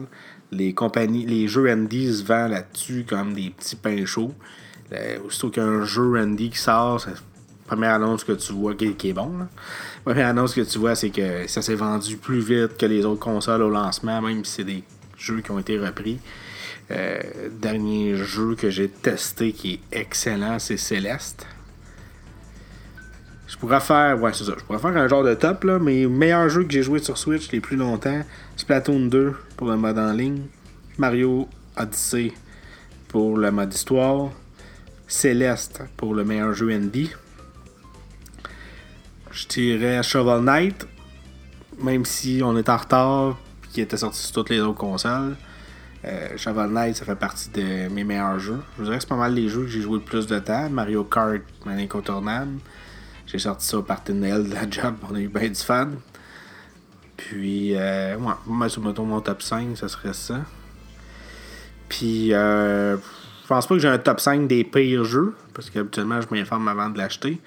Les 0.50 0.72
compagnies, 0.72 1.26
les 1.26 1.48
jeux 1.48 1.68
indie 1.68 2.12
se 2.12 2.24
vendent 2.24 2.52
là-dessus 2.52 3.04
comme 3.08 3.34
des 3.34 3.50
petits 3.50 3.76
pains 3.76 4.04
chauds. 4.06 4.34
aussitôt 5.24 5.50
qu'un 5.50 5.84
jeu 5.84 6.16
indie 6.16 6.50
qui 6.50 6.58
sort, 6.58 7.00
c'est 7.00 7.10
la 7.10 7.16
première 7.66 7.94
annonce 7.94 8.24
que 8.24 8.32
tu 8.32 8.52
vois 8.54 8.74
qui, 8.74 8.86
est 8.86 9.12
bon. 9.12 9.30
La 9.38 9.46
première 10.04 10.28
annonce 10.28 10.54
que 10.54 10.62
tu 10.62 10.78
vois, 10.78 10.94
c'est 10.94 11.10
que 11.10 11.46
ça 11.46 11.60
s'est 11.60 11.74
vendu 11.74 12.16
plus 12.16 12.40
vite 12.40 12.78
que 12.78 12.86
les 12.86 13.04
autres 13.04 13.20
consoles 13.20 13.62
au 13.62 13.70
lancement, 13.70 14.22
même 14.22 14.44
si 14.44 14.52
c'est 14.52 14.64
des 14.64 14.84
jeux 15.18 15.40
qui 15.40 15.50
ont 15.50 15.58
été 15.58 15.78
repris. 15.78 16.18
Euh, 16.90 17.20
dernier 17.60 18.16
jeu 18.16 18.54
que 18.54 18.70
j'ai 18.70 18.88
testé 18.88 19.52
qui 19.52 19.74
est 19.74 20.00
excellent, 20.00 20.58
c'est 20.58 20.78
Céleste. 20.78 21.46
Je 23.48 23.56
pourrais 23.56 23.80
faire, 23.80 24.20
ouais. 24.20 24.32
Je 24.34 24.64
pourrais 24.64 24.78
faire 24.78 24.96
un 24.96 25.08
genre 25.08 25.24
de 25.24 25.32
top, 25.32 25.64
là, 25.64 25.78
meilleurs 25.78 26.50
jeux 26.50 26.64
que 26.64 26.70
j'ai 26.70 26.82
joué 26.82 26.98
sur 26.98 27.16
Switch 27.16 27.50
les 27.50 27.60
plus 27.60 27.76
longtemps 27.76 28.20
Splatoon 28.56 29.06
2 29.06 29.34
pour 29.56 29.68
le 29.68 29.76
mode 29.76 29.98
en 29.98 30.12
ligne, 30.12 30.42
Mario 30.98 31.48
Odyssey 31.76 32.34
pour 33.08 33.38
le 33.38 33.50
mode 33.50 33.72
histoire, 33.72 34.30
Céleste 35.06 35.82
pour 35.96 36.14
le 36.14 36.24
meilleur 36.24 36.52
jeu 36.52 36.70
indie. 36.70 37.10
Je 39.30 39.46
dirais 39.46 40.02
Shovel 40.02 40.44
Knight, 40.44 40.86
même 41.82 42.04
si 42.04 42.42
on 42.44 42.54
est 42.58 42.68
en 42.68 42.76
retard, 42.76 43.38
qui 43.72 43.80
était 43.80 43.96
sorti 43.96 44.20
sur 44.20 44.34
toutes 44.34 44.50
les 44.50 44.60
autres 44.60 44.78
consoles. 44.78 45.36
Euh, 46.04 46.36
Shovel 46.36 46.70
Knight, 46.70 46.96
ça 46.96 47.06
fait 47.06 47.16
partie 47.16 47.48
de 47.48 47.88
mes 47.88 48.04
meilleurs 48.04 48.38
jeux. 48.38 48.60
Je 48.74 48.78
vous 48.78 48.84
dirais 48.84 48.96
que 48.96 49.04
c'est 49.04 49.08
pas 49.08 49.16
mal 49.16 49.32
les 49.32 49.48
jeux 49.48 49.62
que 49.62 49.68
j'ai 49.68 49.80
joué 49.80 49.98
le 49.98 50.04
plus 50.04 50.26
de 50.26 50.38
temps. 50.38 50.68
Mario 50.68 51.04
Kart, 51.04 51.40
un 51.64 51.78
incontournable. 51.78 52.58
J'ai 53.30 53.38
sorti 53.38 53.66
ça 53.66 53.78
au 53.78 53.82
party 53.82 54.12
de 54.12 54.18
Noël 54.18 54.48
de 54.48 54.54
la 54.54 54.68
job. 54.68 54.96
On 55.08 55.14
a 55.14 55.20
eu 55.20 55.28
bien 55.28 55.48
du 55.48 55.54
fun. 55.54 55.90
Puis, 57.16 57.74
euh, 57.76 58.16
moi, 58.46 58.68
sur 58.68 58.82
mon 58.82 59.20
top 59.20 59.42
5, 59.42 59.76
ça 59.76 59.88
serait 59.88 60.14
ça. 60.14 60.40
Puis, 61.88 62.32
euh, 62.32 62.96
je 62.96 63.46
pense 63.46 63.66
pas 63.66 63.74
que 63.74 63.80
j'ai 63.80 63.88
un 63.88 63.98
top 63.98 64.20
5 64.20 64.48
des 64.48 64.64
pires 64.64 65.04
jeux, 65.04 65.34
parce 65.54 65.70
qu'habituellement, 65.70 66.20
je 66.20 66.34
m'informe 66.34 66.68
avant 66.68 66.90
de 66.90 66.98
l'acheter. 66.98 67.40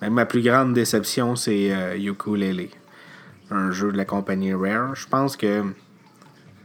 Mais 0.00 0.10
ma 0.10 0.26
plus 0.26 0.42
grande 0.42 0.72
déception, 0.72 1.36
c'est 1.36 1.72
euh, 1.72 1.96
Ukulele 1.96 2.68
un 3.50 3.70
jeu 3.70 3.92
de 3.92 3.96
la 3.96 4.04
compagnie 4.04 4.54
Rare. 4.54 4.94
Je 4.94 5.06
pense 5.06 5.36
que 5.36 5.62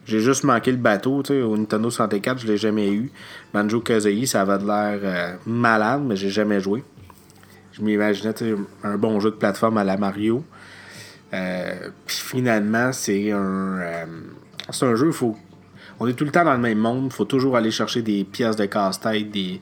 j'ai 0.05 0.19
juste 0.19 0.43
manqué 0.43 0.71
le 0.71 0.77
bateau. 0.77 1.21
Au 1.29 1.57
Nintendo 1.57 1.89
64, 1.89 2.39
je 2.39 2.47
l'ai 2.47 2.57
jamais 2.57 2.91
eu. 2.91 3.11
Banjo 3.53 3.81
Kazooie, 3.81 4.25
ça 4.25 4.41
avait 4.41 4.57
de 4.57 4.65
l'air 4.65 4.99
euh, 5.03 5.35
malade, 5.45 6.01
mais 6.05 6.15
j'ai 6.15 6.29
jamais 6.29 6.59
joué. 6.59 6.83
Je 7.79 7.85
m'imaginais 7.85 8.33
un 8.83 8.97
bon 8.97 9.19
jeu 9.19 9.31
de 9.31 9.35
plateforme 9.35 9.77
à 9.77 9.83
la 9.83 9.97
Mario. 9.97 10.43
Euh, 11.33 11.89
puis 12.05 12.17
finalement, 12.17 12.91
c'est 12.91 13.31
un, 13.31 13.79
euh, 13.79 14.05
un 14.81 14.95
jeu, 14.95 15.11
faut, 15.11 15.37
on 15.99 16.07
est 16.07 16.13
tout 16.13 16.25
le 16.25 16.31
temps 16.31 16.43
dans 16.43 16.53
le 16.53 16.59
même 16.59 16.77
monde. 16.77 17.13
Faut 17.13 17.25
toujours 17.25 17.55
aller 17.55 17.71
chercher 17.71 18.01
des 18.01 18.23
pièces 18.23 18.55
de 18.55 18.65
casse-tête, 18.65 19.31
des, 19.31 19.61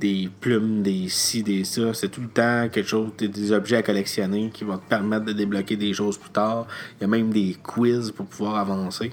des 0.00 0.30
plumes, 0.40 0.82
des 0.82 1.08
ci, 1.08 1.42
des 1.42 1.64
ça. 1.64 1.92
C'est 1.94 2.08
tout 2.08 2.20
le 2.20 2.28
temps 2.28 2.68
quelque 2.68 2.88
chose, 2.88 3.10
des 3.18 3.52
objets 3.52 3.76
à 3.76 3.82
collectionner 3.82 4.50
qui 4.52 4.64
vont 4.64 4.78
te 4.78 4.88
permettre 4.88 5.26
de 5.26 5.32
débloquer 5.32 5.76
des 5.76 5.92
choses 5.92 6.18
plus 6.18 6.30
tard. 6.30 6.66
Il 6.98 7.02
y 7.02 7.04
a 7.04 7.08
même 7.08 7.30
des 7.30 7.56
quiz 7.62 8.12
pour 8.12 8.26
pouvoir 8.26 8.56
avancer. 8.56 9.12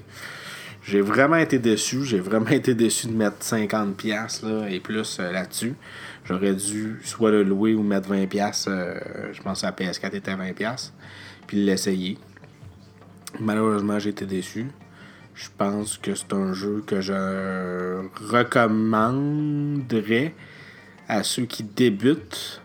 J'ai 0.82 1.00
vraiment 1.00 1.36
été 1.36 1.58
déçu. 1.58 2.04
J'ai 2.04 2.20
vraiment 2.20 2.48
été 2.50 2.74
déçu 2.74 3.06
de 3.06 3.12
mettre 3.12 3.38
50$ 3.40 4.46
là, 4.46 4.68
et 4.68 4.80
plus 4.80 5.18
euh, 5.20 5.32
là-dessus. 5.32 5.74
J'aurais 6.24 6.54
dû 6.54 6.98
soit 7.04 7.30
le 7.30 7.42
louer 7.42 7.74
ou 7.74 7.82
mettre 7.82 8.12
20$. 8.12 8.68
Euh, 8.68 8.98
je 9.32 9.42
pense 9.42 9.60
que 9.60 9.66
la 9.66 9.72
PS4 9.72 10.14
était 10.14 10.30
à 10.30 10.36
20$. 10.36 10.92
Puis 11.46 11.58
l'essayer. 11.58 12.18
Malheureusement, 13.38 13.98
j'ai 13.98 14.10
été 14.10 14.26
déçu. 14.26 14.66
Je 15.34 15.48
pense 15.56 15.98
que 15.98 16.14
c'est 16.14 16.32
un 16.32 16.52
jeu 16.52 16.82
que 16.86 17.00
je 17.00 18.02
recommanderais 18.30 20.34
à 21.08 21.22
ceux 21.22 21.46
qui 21.46 21.62
débutent. 21.62 22.60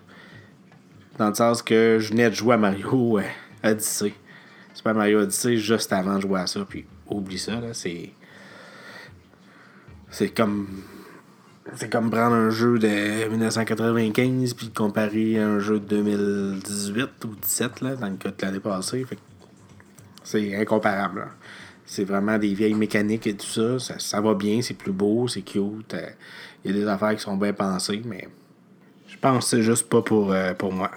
Dans 1.18 1.30
le 1.30 1.36
sens 1.36 1.62
que 1.62 1.98
je 2.00 2.10
venais 2.10 2.30
de 2.30 2.36
jouer 2.36 2.56
à 2.56 2.58
Mario 2.58 3.20
euh, 3.20 3.24
Odyssey. 3.64 4.14
pas 4.84 4.94
Mario 4.94 5.22
Odyssey 5.22 5.56
juste 5.58 5.94
avant 5.94 6.18
de 6.18 6.22
jouer 6.22 6.42
à 6.42 6.48
ça. 6.48 6.66
Puis 6.68 6.86
oublie 7.10 7.40
ça, 7.40 7.60
là. 7.60 7.74
C'est. 7.74 8.12
C'est 10.12 10.30
comme. 10.30 10.68
C'est 11.76 11.90
comme 11.90 12.12
prendre 12.12 12.36
un 12.36 12.52
jeu 12.52 12.78
de 12.78 13.28
1995 13.28 14.54
puis 14.54 14.70
comparer 14.70 15.40
un 15.40 15.58
jeu 15.58 15.80
de 15.80 15.86
2018 15.86 17.04
ou 17.24 17.28
2017 17.30 17.82
là, 17.82 17.96
dans 17.96 18.08
le 18.08 18.18
cas 18.18 18.30
de 18.30 18.36
l'année 18.42 18.60
passée. 18.60 19.04
c'est 20.24 20.56
incomparable. 20.56 21.28
C'est 21.88 22.04
vraiment 22.04 22.38
des 22.38 22.54
vieilles 22.54 22.76
mécaniques 22.76 23.26
et 23.26 23.36
tout 23.36 23.48
ça. 23.48 23.80
Ça, 23.80 24.00
ça 24.00 24.22
va 24.22 24.36
bien, 24.36 24.62
c'est 24.62 24.76
plus 24.76 24.92
beau, 24.92 25.28
c'est 25.28 25.42
cute. 25.42 25.96
Euh, 25.96 26.10
il 26.64 26.72
y 26.72 26.78
a 26.78 26.78
des 26.84 26.88
affaires 26.88 27.16
qui 27.16 27.22
sont 27.22 27.38
bien 27.38 27.54
pensées, 27.54 28.02
mais 28.06 28.28
je 29.08 29.18
pense 29.18 29.46
que 29.46 29.58
c'est 29.58 29.64
juste 29.64 29.90
pas 29.90 30.02
pour, 30.02 30.32
euh, 30.32 30.54
pour 30.54 30.72
moi. 30.72 30.92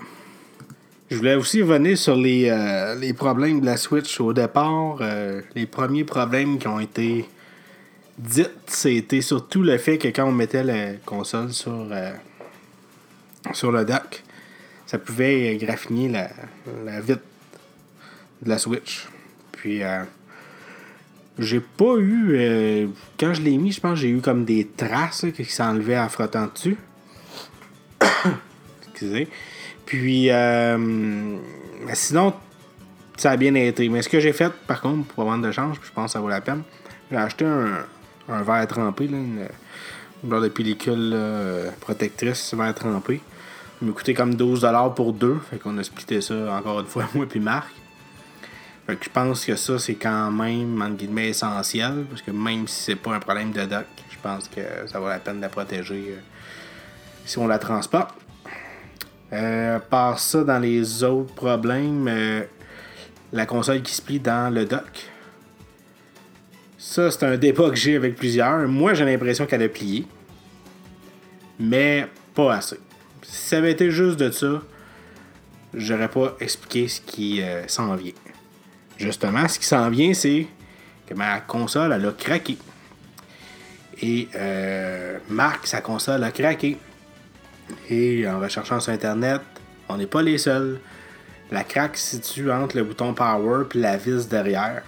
Je 1.10 1.16
voulais 1.16 1.34
aussi 1.34 1.62
revenir 1.62 1.96
sur 1.96 2.16
les, 2.16 2.50
euh, 2.50 2.94
les 2.94 3.12
problèmes 3.14 3.60
de 3.60 3.66
la 3.66 3.76
Switch 3.76 4.20
au 4.20 4.32
départ. 4.32 4.98
Euh, 5.00 5.40
les 5.54 5.66
premiers 5.66 6.04
problèmes 6.04 6.58
qui 6.58 6.68
ont 6.68 6.80
été 6.80 7.26
dits, 8.18 8.46
c'était 8.66 9.22
surtout 9.22 9.62
le 9.62 9.78
fait 9.78 9.98
que 9.98 10.08
quand 10.08 10.26
on 10.26 10.32
mettait 10.32 10.64
la 10.64 10.94
console 11.04 11.52
sur, 11.52 11.86
sur 13.52 13.72
le 13.72 13.84
dock, 13.84 14.22
ça 14.86 14.98
pouvait 14.98 15.56
graffiner 15.56 16.08
la, 16.08 16.30
la 16.84 17.00
vitre 17.00 17.22
de 18.42 18.48
la 18.50 18.58
Switch. 18.58 19.06
Puis 19.52 19.82
j'ai 21.38 21.60
pas 21.60 21.96
eu. 21.98 22.36
Euh, 22.36 22.86
quand 23.18 23.32
je 23.34 23.42
l'ai 23.42 23.56
mis, 23.56 23.72
je 23.72 23.80
pense 23.80 23.94
que 23.94 24.00
j'ai 24.00 24.10
eu 24.10 24.20
comme 24.20 24.44
des 24.44 24.66
traces 24.76 25.26
qui 25.34 25.44
s'enlevaient 25.44 25.98
en 25.98 26.08
frottant 26.08 26.48
dessus. 26.52 26.76
Excusez. 28.90 29.28
Puis, 29.88 30.30
euh, 30.30 31.36
sinon, 31.94 32.34
ça 33.16 33.30
a 33.30 33.36
bien 33.36 33.54
été. 33.54 33.88
Mais 33.88 34.02
ce 34.02 34.08
que 34.08 34.20
j'ai 34.20 34.34
fait, 34.34 34.52
par 34.66 34.80
contre, 34.82 35.06
pour 35.08 35.24
vendre 35.24 35.46
de 35.46 35.50
change, 35.50 35.78
je 35.82 35.90
pense 35.90 36.06
que 36.06 36.12
ça 36.12 36.20
vaut 36.20 36.28
la 36.28 36.42
peine, 36.42 36.62
j'ai 37.10 37.16
acheté 37.16 37.46
un, 37.46 37.86
un 38.28 38.42
verre 38.42 38.66
trempé, 38.66 39.06
une, 39.06 39.46
une 40.22 40.40
de 40.40 40.48
pellicule 40.48 41.16
protectrice 41.80 42.52
verre 42.52 42.74
trempé. 42.74 43.22
Il 43.80 43.88
m'a 43.88 43.94
coûté 43.94 44.12
comme 44.12 44.34
12$ 44.34 44.94
pour 44.94 45.14
deux. 45.14 45.38
Fait 45.50 45.56
qu'on 45.58 45.78
a 45.78 45.82
splitté 45.82 46.20
ça 46.20 46.34
encore 46.58 46.80
une 46.80 46.86
fois, 46.86 47.08
moi 47.14 47.26
et 47.34 47.38
Marc 47.38 47.68
je 48.88 49.08
pense 49.10 49.44
que 49.44 49.54
ça, 49.56 49.78
c'est 49.78 49.96
quand 49.96 50.30
même, 50.30 50.80
entre 50.80 50.96
guillemets, 50.96 51.28
essentiel. 51.28 52.04
Parce 52.08 52.22
que 52.22 52.30
même 52.30 52.66
si 52.66 52.84
c'est 52.84 52.96
pas 52.96 53.14
un 53.14 53.20
problème 53.20 53.52
de 53.52 53.64
dock, 53.64 53.86
je 54.08 54.16
pense 54.22 54.48
que 54.48 54.60
ça 54.86 54.98
vaut 54.98 55.08
la 55.08 55.18
peine 55.18 55.36
de 55.36 55.42
la 55.42 55.48
protéger 55.48 56.14
euh, 56.16 56.20
si 57.24 57.38
on 57.38 57.46
la 57.46 57.58
transporte. 57.58 58.14
Euh, 59.32 59.78
par 59.78 60.18
ça, 60.18 60.42
dans 60.42 60.58
les 60.58 61.04
autres 61.04 61.34
problèmes, 61.34 62.06
euh, 62.08 62.42
la 63.32 63.46
console 63.46 63.82
qui 63.82 63.92
se 63.92 64.00
plie 64.00 64.20
dans 64.20 64.52
le 64.52 64.64
dock. 64.64 65.10
Ça, 66.78 67.10
c'est 67.10 67.24
un 67.24 67.36
débat 67.36 67.68
que 67.70 67.76
j'ai 67.76 67.96
avec 67.96 68.16
plusieurs. 68.16 68.66
Moi, 68.68 68.94
j'ai 68.94 69.04
l'impression 69.04 69.46
qu'elle 69.46 69.62
a 69.62 69.68
plié. 69.68 70.06
Mais 71.58 72.06
pas 72.34 72.54
assez. 72.54 72.78
Si 73.22 73.48
ça 73.48 73.58
avait 73.58 73.72
été 73.72 73.90
juste 73.90 74.18
de 74.18 74.30
ça, 74.30 74.62
j'aurais 75.74 76.08
pas 76.08 76.36
expliqué 76.40 76.88
ce 76.88 77.00
qui 77.00 77.42
s'en 77.66 77.94
vient. 77.96 78.12
Justement, 78.96 79.46
ce 79.46 79.58
qui 79.58 79.66
s'en 79.66 79.90
vient, 79.90 80.14
c'est 80.14 80.46
que 81.06 81.14
ma 81.14 81.40
console, 81.40 81.92
elle 81.92 82.06
a 82.06 82.12
craqué. 82.12 82.56
Et 84.00 84.28
euh, 84.34 85.18
Marc, 85.28 85.66
sa 85.66 85.80
console 85.80 86.22
a 86.24 86.30
craqué. 86.30 86.76
Et 87.90 88.28
en 88.28 88.40
recherchant 88.40 88.80
sur 88.80 88.92
Internet, 88.92 89.40
on 89.88 89.96
n'est 89.96 90.06
pas 90.06 90.22
les 90.22 90.38
seuls. 90.38 90.80
La 91.50 91.64
craque 91.64 91.96
se 91.96 92.16
situe 92.16 92.50
entre 92.50 92.76
le 92.76 92.84
bouton 92.84 93.14
Power 93.14 93.64
et 93.74 93.78
la 93.78 93.96
vis 93.96 94.28
derrière. 94.28 94.82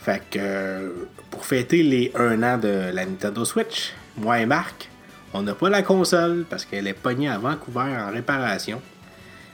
Fait 0.00 0.22
que 0.30 1.08
pour 1.30 1.44
fêter 1.44 1.82
les 1.82 2.12
1 2.14 2.42
an 2.42 2.58
de 2.58 2.90
la 2.92 3.04
Nintendo 3.04 3.44
Switch, 3.44 3.92
moi 4.16 4.38
et 4.38 4.46
Marc, 4.46 4.88
on 5.32 5.42
n'a 5.42 5.54
pas 5.54 5.68
la 5.68 5.82
console 5.82 6.44
parce 6.48 6.64
qu'elle 6.64 6.86
est 6.86 6.94
pognée 6.94 7.28
à 7.28 7.38
Vancouver 7.38 7.96
en 7.98 8.10
réparation. 8.10 8.80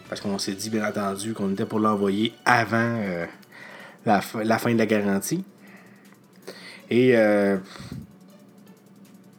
Parce 0.08 0.20
qu'on 0.20 0.38
s'est 0.38 0.52
dit, 0.52 0.68
bien 0.68 0.86
entendu, 0.86 1.32
qu'on 1.32 1.52
était 1.52 1.64
pour 1.64 1.80
l'envoyer 1.80 2.34
avant 2.44 2.98
euh, 3.00 3.24
la, 4.04 4.20
la 4.44 4.58
fin 4.58 4.72
de 4.74 4.78
la 4.78 4.86
garantie. 4.86 5.42
Et 6.90 7.16
euh, 7.16 7.56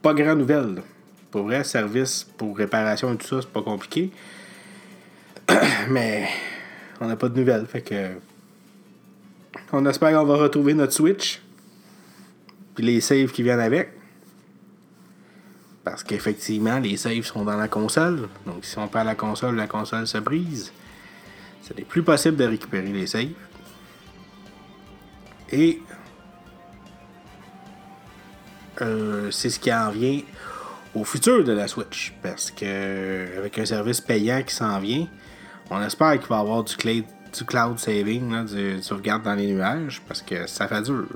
pas 0.02 0.14
grand 0.14 0.34
nouvelle. 0.34 0.82
Pour 1.34 1.42
vrai, 1.42 1.64
service 1.64 2.22
pour 2.22 2.56
réparation 2.56 3.12
et 3.12 3.16
tout 3.16 3.26
ça, 3.26 3.40
c'est 3.40 3.50
pas 3.50 3.60
compliqué. 3.60 4.12
Mais 5.88 6.28
on 7.00 7.08
n'a 7.08 7.16
pas 7.16 7.28
de 7.28 7.36
nouvelles. 7.36 7.66
Fait 7.66 7.82
que. 7.82 8.10
On 9.72 9.84
espère 9.86 10.16
qu'on 10.16 10.26
va 10.26 10.36
retrouver 10.36 10.74
notre 10.74 10.92
Switch. 10.92 11.42
Puis 12.76 12.84
les 12.84 13.00
saves 13.00 13.32
qui 13.32 13.42
viennent 13.42 13.58
avec. 13.58 13.90
Parce 15.82 16.04
qu'effectivement, 16.04 16.78
les 16.78 16.96
saves 16.96 17.24
sont 17.24 17.44
dans 17.44 17.56
la 17.56 17.66
console. 17.66 18.28
Donc 18.46 18.64
si 18.64 18.78
on 18.78 18.86
perd 18.86 19.06
la 19.06 19.16
console, 19.16 19.56
la 19.56 19.66
console 19.66 20.06
se 20.06 20.18
brise. 20.18 20.72
Ce 21.62 21.74
n'est 21.74 21.82
plus 21.82 22.04
possible 22.04 22.36
de 22.36 22.44
récupérer 22.44 22.92
les 22.92 23.08
saves. 23.08 23.30
Et 25.50 25.82
euh, 28.82 29.32
c'est 29.32 29.50
ce 29.50 29.58
qui 29.58 29.74
en 29.74 29.90
vient 29.90 30.20
au 30.94 31.04
futur 31.04 31.44
de 31.44 31.52
la 31.52 31.68
Switch. 31.68 32.14
Parce 32.22 32.50
que 32.50 33.38
avec 33.38 33.58
un 33.58 33.64
service 33.64 34.00
payant 34.00 34.42
qui 34.42 34.54
s'en 34.54 34.78
vient, 34.78 35.06
on 35.70 35.82
espère 35.82 36.18
qu'il 36.18 36.28
va 36.28 36.36
y 36.36 36.40
avoir 36.40 36.64
du, 36.64 36.76
cloud, 36.76 37.04
du 37.36 37.44
cloud 37.44 37.78
saving, 37.78 38.44
du 38.46 38.82
sauvegarde 38.82 39.22
dans 39.22 39.34
les 39.34 39.52
nuages, 39.52 40.02
parce 40.06 40.22
que 40.22 40.46
ça 40.46 40.68
fait 40.68 40.82
dur. 40.82 41.06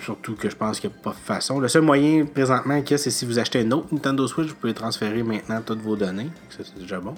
Surtout 0.00 0.34
que 0.34 0.50
je 0.50 0.56
pense 0.56 0.80
qu'il 0.80 0.90
n'y 0.90 0.96
a 0.96 1.02
pas 1.02 1.10
de 1.12 1.16
façon. 1.16 1.60
Le 1.60 1.68
seul 1.68 1.82
moyen 1.82 2.26
présentement 2.26 2.80
qu'il 2.82 2.92
y 2.92 2.94
a, 2.94 2.98
c'est 2.98 3.10
si 3.10 3.24
vous 3.24 3.38
achetez 3.38 3.62
une 3.62 3.72
autre 3.72 3.88
Nintendo 3.92 4.26
Switch, 4.26 4.48
vous 4.48 4.56
pouvez 4.56 4.74
transférer 4.74 5.22
maintenant 5.22 5.62
toutes 5.62 5.80
vos 5.80 5.96
données. 5.96 6.30
Ça, 6.50 6.58
c'est 6.62 6.78
déjà 6.78 7.00
bon. 7.00 7.14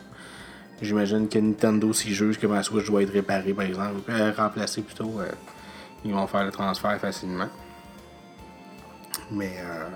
J'imagine 0.80 1.26
que 1.26 1.38
Nintendo, 1.38 1.92
s'ils 1.92 2.14
jugent 2.14 2.38
que 2.38 2.46
ma 2.46 2.62
Switch 2.62 2.86
doit 2.86 3.02
être 3.02 3.12
réparée, 3.12 3.54
par 3.54 3.64
exemple, 3.64 4.02
euh, 4.10 4.30
remplacée 4.36 4.82
plutôt, 4.82 5.20
euh, 5.20 5.26
ils 6.04 6.12
vont 6.12 6.26
faire 6.26 6.44
le 6.44 6.52
transfert 6.52 7.00
facilement. 7.00 7.48
Mais, 9.30 9.56
euh. 9.58 9.88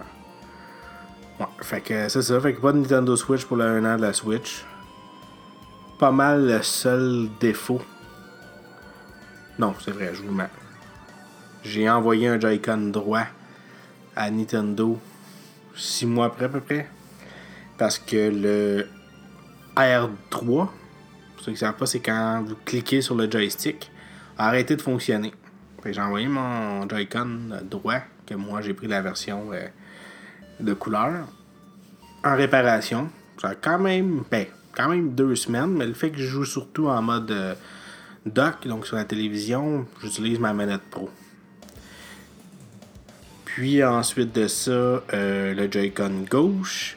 Ouais, 1.40 1.46
fait 1.62 1.80
que 1.80 2.08
c'est 2.08 2.22
ça. 2.22 2.40
Fait 2.40 2.54
que 2.54 2.60
pas 2.60 2.72
de 2.72 2.78
Nintendo 2.78 3.16
Switch 3.16 3.44
pour 3.44 3.56
le 3.56 3.64
1 3.64 3.84
an 3.84 3.96
de 3.96 4.02
la 4.02 4.12
Switch. 4.12 4.64
Pas 5.98 6.10
mal 6.10 6.46
le 6.46 6.62
seul 6.62 7.28
défaut. 7.40 7.80
Non, 9.58 9.74
c'est 9.84 9.90
vrai, 9.90 10.12
je 10.14 10.22
vous 10.22 10.32
mets. 10.32 10.48
J'ai 11.62 11.88
envoyé 11.90 12.28
un 12.28 12.40
Joy-Con 12.40 12.90
droit 12.90 13.26
à 14.16 14.30
Nintendo 14.30 14.98
six 15.76 16.06
mois 16.06 16.26
après 16.26 16.46
à 16.46 16.48
peu 16.48 16.60
près. 16.60 16.88
Parce 17.76 17.98
que 17.98 18.30
le 18.30 18.88
R3, 19.76 20.08
pour 20.30 20.68
ceux 21.38 21.44
qui 21.44 21.50
ne 21.52 21.56
savent 21.56 21.76
pas, 21.76 21.86
c'est 21.86 22.00
quand 22.00 22.42
vous 22.46 22.56
cliquez 22.64 23.02
sur 23.02 23.14
le 23.14 23.30
joystick, 23.30 23.90
a 24.36 24.48
arrêté 24.48 24.76
de 24.76 24.82
fonctionner. 24.82 25.32
J'ai 25.84 26.00
envoyé 26.00 26.28
mon 26.28 26.88
Joy-Con 26.88 27.60
droit, 27.62 28.00
que 28.30 28.34
moi 28.34 28.60
j'ai 28.62 28.74
pris 28.74 28.86
la 28.86 29.02
version 29.02 29.52
euh, 29.52 29.66
de 30.60 30.72
couleur, 30.72 31.26
en 32.24 32.36
réparation. 32.36 33.10
Ça 33.40 33.48
a 33.48 33.54
quand 33.54 33.78
même, 33.78 34.22
ben, 34.30 34.46
quand 34.72 34.88
même 34.88 35.14
deux 35.14 35.34
semaines, 35.34 35.74
mais 35.76 35.86
le 35.86 35.94
fait 35.94 36.10
que 36.10 36.18
je 36.18 36.26
joue 36.26 36.44
surtout 36.44 36.86
en 36.86 37.02
mode 37.02 37.30
euh, 37.32 37.54
dock, 38.24 38.66
donc 38.66 38.86
sur 38.86 38.96
la 38.96 39.04
télévision, 39.04 39.86
j'utilise 40.00 40.38
ma 40.38 40.52
manette 40.52 40.82
pro. 40.90 41.10
Puis 43.44 43.82
ensuite 43.82 44.32
de 44.32 44.46
ça, 44.46 44.70
euh, 44.70 45.54
le 45.54 45.70
Joy-Con 45.70 46.26
gauche. 46.30 46.96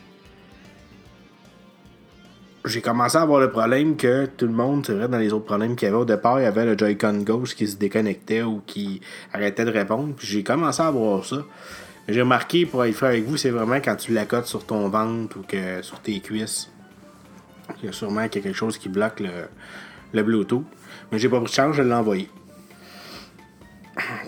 J'ai 2.66 2.82
commencé 2.82 3.18
à 3.18 3.22
avoir 3.22 3.42
le 3.42 3.50
problème 3.52 3.98
que 3.98 4.26
tout 4.26 4.46
le 4.46 4.54
monde, 4.54 4.86
c'est 4.86 4.94
vrai, 4.94 5.10
dans 5.10 5.18
les 5.18 5.34
autres 5.34 5.44
problèmes 5.46 5.76
qu'il 5.76 5.86
y 5.88 5.90
avait 5.90 5.98
au 6.00 6.06
départ, 6.06 6.40
il 6.40 6.44
y 6.44 6.46
avait 6.46 6.64
le 6.64 6.78
Joy-Con 6.78 7.24
gauche 7.24 7.56
qui 7.56 7.68
se 7.68 7.76
déconnectait 7.76 8.42
ou 8.42 8.62
qui 8.66 9.02
arrêtait 9.34 9.66
de 9.66 9.72
répondre. 9.72 10.14
Puis 10.16 10.28
j'ai 10.28 10.44
commencé 10.44 10.82
à 10.82 10.88
avoir 10.88 11.26
ça. 11.26 11.44
J'ai 12.08 12.22
remarqué, 12.22 12.66
pour 12.66 12.86
être 12.86 12.94
franc 12.96 13.08
avec 13.08 13.26
vous, 13.26 13.36
c'est 13.36 13.50
vraiment 13.50 13.76
quand 13.76 13.96
tu 13.98 14.14
l'accotes 14.14 14.46
sur 14.46 14.66
ton 14.66 14.88
ventre 14.88 15.38
ou 15.38 15.42
que 15.46 15.82
sur 15.82 16.00
tes 16.00 16.20
cuisses. 16.22 16.70
Il 17.82 17.86
y 17.88 17.90
a 17.90 17.92
sûrement 17.92 18.28
quelque 18.30 18.54
chose 18.54 18.78
qui 18.78 18.88
bloque 18.88 19.20
le, 19.20 19.30
le 20.14 20.24
Bluetooth. 20.24 20.64
Mais 21.12 21.20
j'ai 21.20 21.28
pas 21.28 21.40
pris 21.42 21.50
de 21.50 21.56
chance, 21.56 21.76
je 21.76 21.82
l'ai 21.82 21.94
envoyé. 21.94 22.30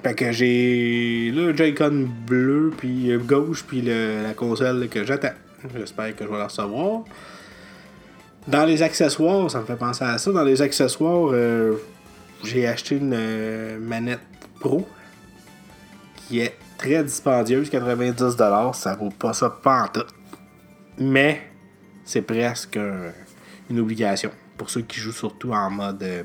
Fait 0.03 0.13
que 0.13 0.31
j'ai 0.33 1.31
le 1.33 1.55
Joy-Con 1.55 2.07
bleu, 2.27 2.71
puis 2.77 3.11
gauche, 3.25 3.63
puis 3.63 3.81
le- 3.81 4.23
la 4.23 4.33
console 4.33 4.89
que 4.89 5.05
j'attends. 5.05 5.33
J'espère 5.75 6.13
que 6.15 6.25
je 6.25 6.29
vais 6.29 6.37
la 6.37 6.45
recevoir. 6.47 7.03
Dans 8.47 8.65
les 8.65 8.81
accessoires, 8.84 9.49
ça 9.49 9.60
me 9.62 9.65
fait 9.65 9.75
penser 9.75 10.03
à 10.03 10.17
ça. 10.17 10.31
Dans 10.31 10.43
les 10.43 10.62
accessoires, 10.62 11.29
euh, 11.31 11.75
j'ai 12.43 12.67
acheté 12.67 12.97
une 12.97 13.13
euh, 13.15 13.79
manette 13.79 14.19
Pro 14.60 14.88
qui 16.27 16.39
est 16.39 16.55
très 16.77 17.03
dispendieuse, 17.03 17.69
90$. 17.69 18.73
Ça 18.73 18.95
vaut 18.95 19.10
pas 19.10 19.34
ça 19.34 19.49
tout. 19.93 20.01
Mais 20.99 21.41
c'est 22.03 22.21
presque 22.21 22.77
un- 22.77 23.12
une 23.69 23.79
obligation. 23.79 24.31
Pour 24.58 24.69
ceux 24.69 24.81
qui 24.81 24.99
jouent 24.99 25.12
surtout 25.12 25.51
en 25.51 25.69
mode 25.71 26.03
euh, 26.03 26.23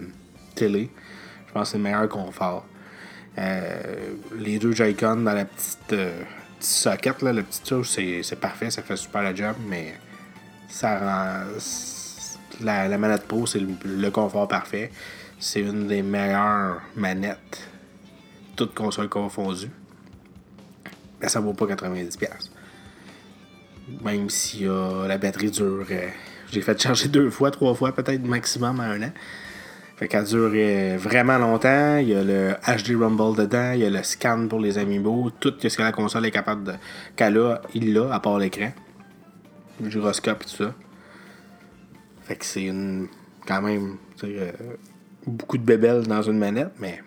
télé, 0.55 0.91
je 1.49 1.53
pense 1.53 1.69
que 1.69 1.73
c'est 1.73 1.77
le 1.79 1.85
meilleur 1.85 2.09
confort. 2.09 2.67
Les 4.37 4.59
deux 4.59 4.73
Joy-Con 4.73 5.17
dans 5.17 5.33
la 5.33 5.47
petite, 5.47 5.95
socket, 6.59 7.23
là, 7.23 7.33
le 7.33 7.43
petit 7.43 7.63
touche, 7.63 7.89
c'est 7.89 8.39
parfait, 8.39 8.71
ça 8.71 8.83
fait 8.83 8.97
super 8.97 9.23
le 9.23 9.35
job, 9.35 9.55
mais 9.67 9.95
ça 10.69 10.99
rend. 10.99 11.59
La, 12.63 12.97
manette 12.99 13.27
Pro, 13.27 13.47
c'est 13.47 13.61
le, 13.61 13.69
le 13.85 14.11
confort 14.11 14.47
parfait. 14.49 14.91
C'est 15.39 15.61
une 15.61 15.87
des 15.87 16.03
meilleures 16.03 16.81
manettes, 16.97 17.67
toutes 18.57 18.75
consoles 18.75 19.09
confondues. 19.09 19.71
Mais 21.21 21.29
ça 21.29 21.41
vaut 21.41 21.55
pas 21.55 21.67
90$. 21.67 22.19
Même 24.05 24.29
si 24.31 24.67
euh, 24.67 25.07
la 25.09 25.19
batterie 25.19 25.51
dure. 25.51 25.87
euh, 25.91 26.09
J'ai 26.51 26.61
fait 26.61 26.81
charger 26.81 27.09
deux 27.09 27.31
fois, 27.31 27.51
trois 27.51 27.75
fois, 27.75 27.93
peut-être 27.93 28.23
maximum 28.25 28.81
à 28.81 28.85
un 28.85 29.03
an. 29.03 29.13
Fait 29.97 30.09
qu'elle 30.09 30.25
dure 30.25 30.51
euh, 30.55 30.97
vraiment 30.99 31.39
longtemps. 31.39 31.97
Il 31.99 32.09
y 32.09 32.15
a 32.15 32.23
le 32.23 32.53
HD 32.67 32.99
Rumble 33.01 33.37
dedans, 33.37 33.73
il 33.73 33.81
y 33.81 33.85
a 33.85 33.91
le 33.91 34.03
scan 34.03 34.47
pour 34.49 34.61
les 34.61 34.79
amiibo. 34.79 35.31
Tout 35.41 35.55
ce 35.61 35.75
que 35.77 35.83
la 35.83 35.93
console 35.93 36.27
est 36.27 36.31
capable 36.31 36.65
de. 36.65 36.73
qu'elle 37.17 37.37
a, 37.39 37.61
il 37.75 37.93
l'a, 37.95 38.15
à 38.15 38.21
part 38.21 38.39
l'écran. 38.39 38.73
Le 39.83 39.91
gyroscope 39.91 40.43
et 40.43 40.45
tout 40.45 40.65
ça. 40.65 40.75
Fait 42.31 42.37
que 42.37 42.45
c'est 42.45 42.63
une. 42.63 43.09
quand 43.45 43.61
même. 43.61 43.97
euh, 44.23 44.53
beaucoup 45.27 45.59
de 45.59 45.65
bébelles 45.65 46.07
dans 46.07 46.23
une 46.23 46.39
manette, 46.39 46.71
mais. 46.79 47.03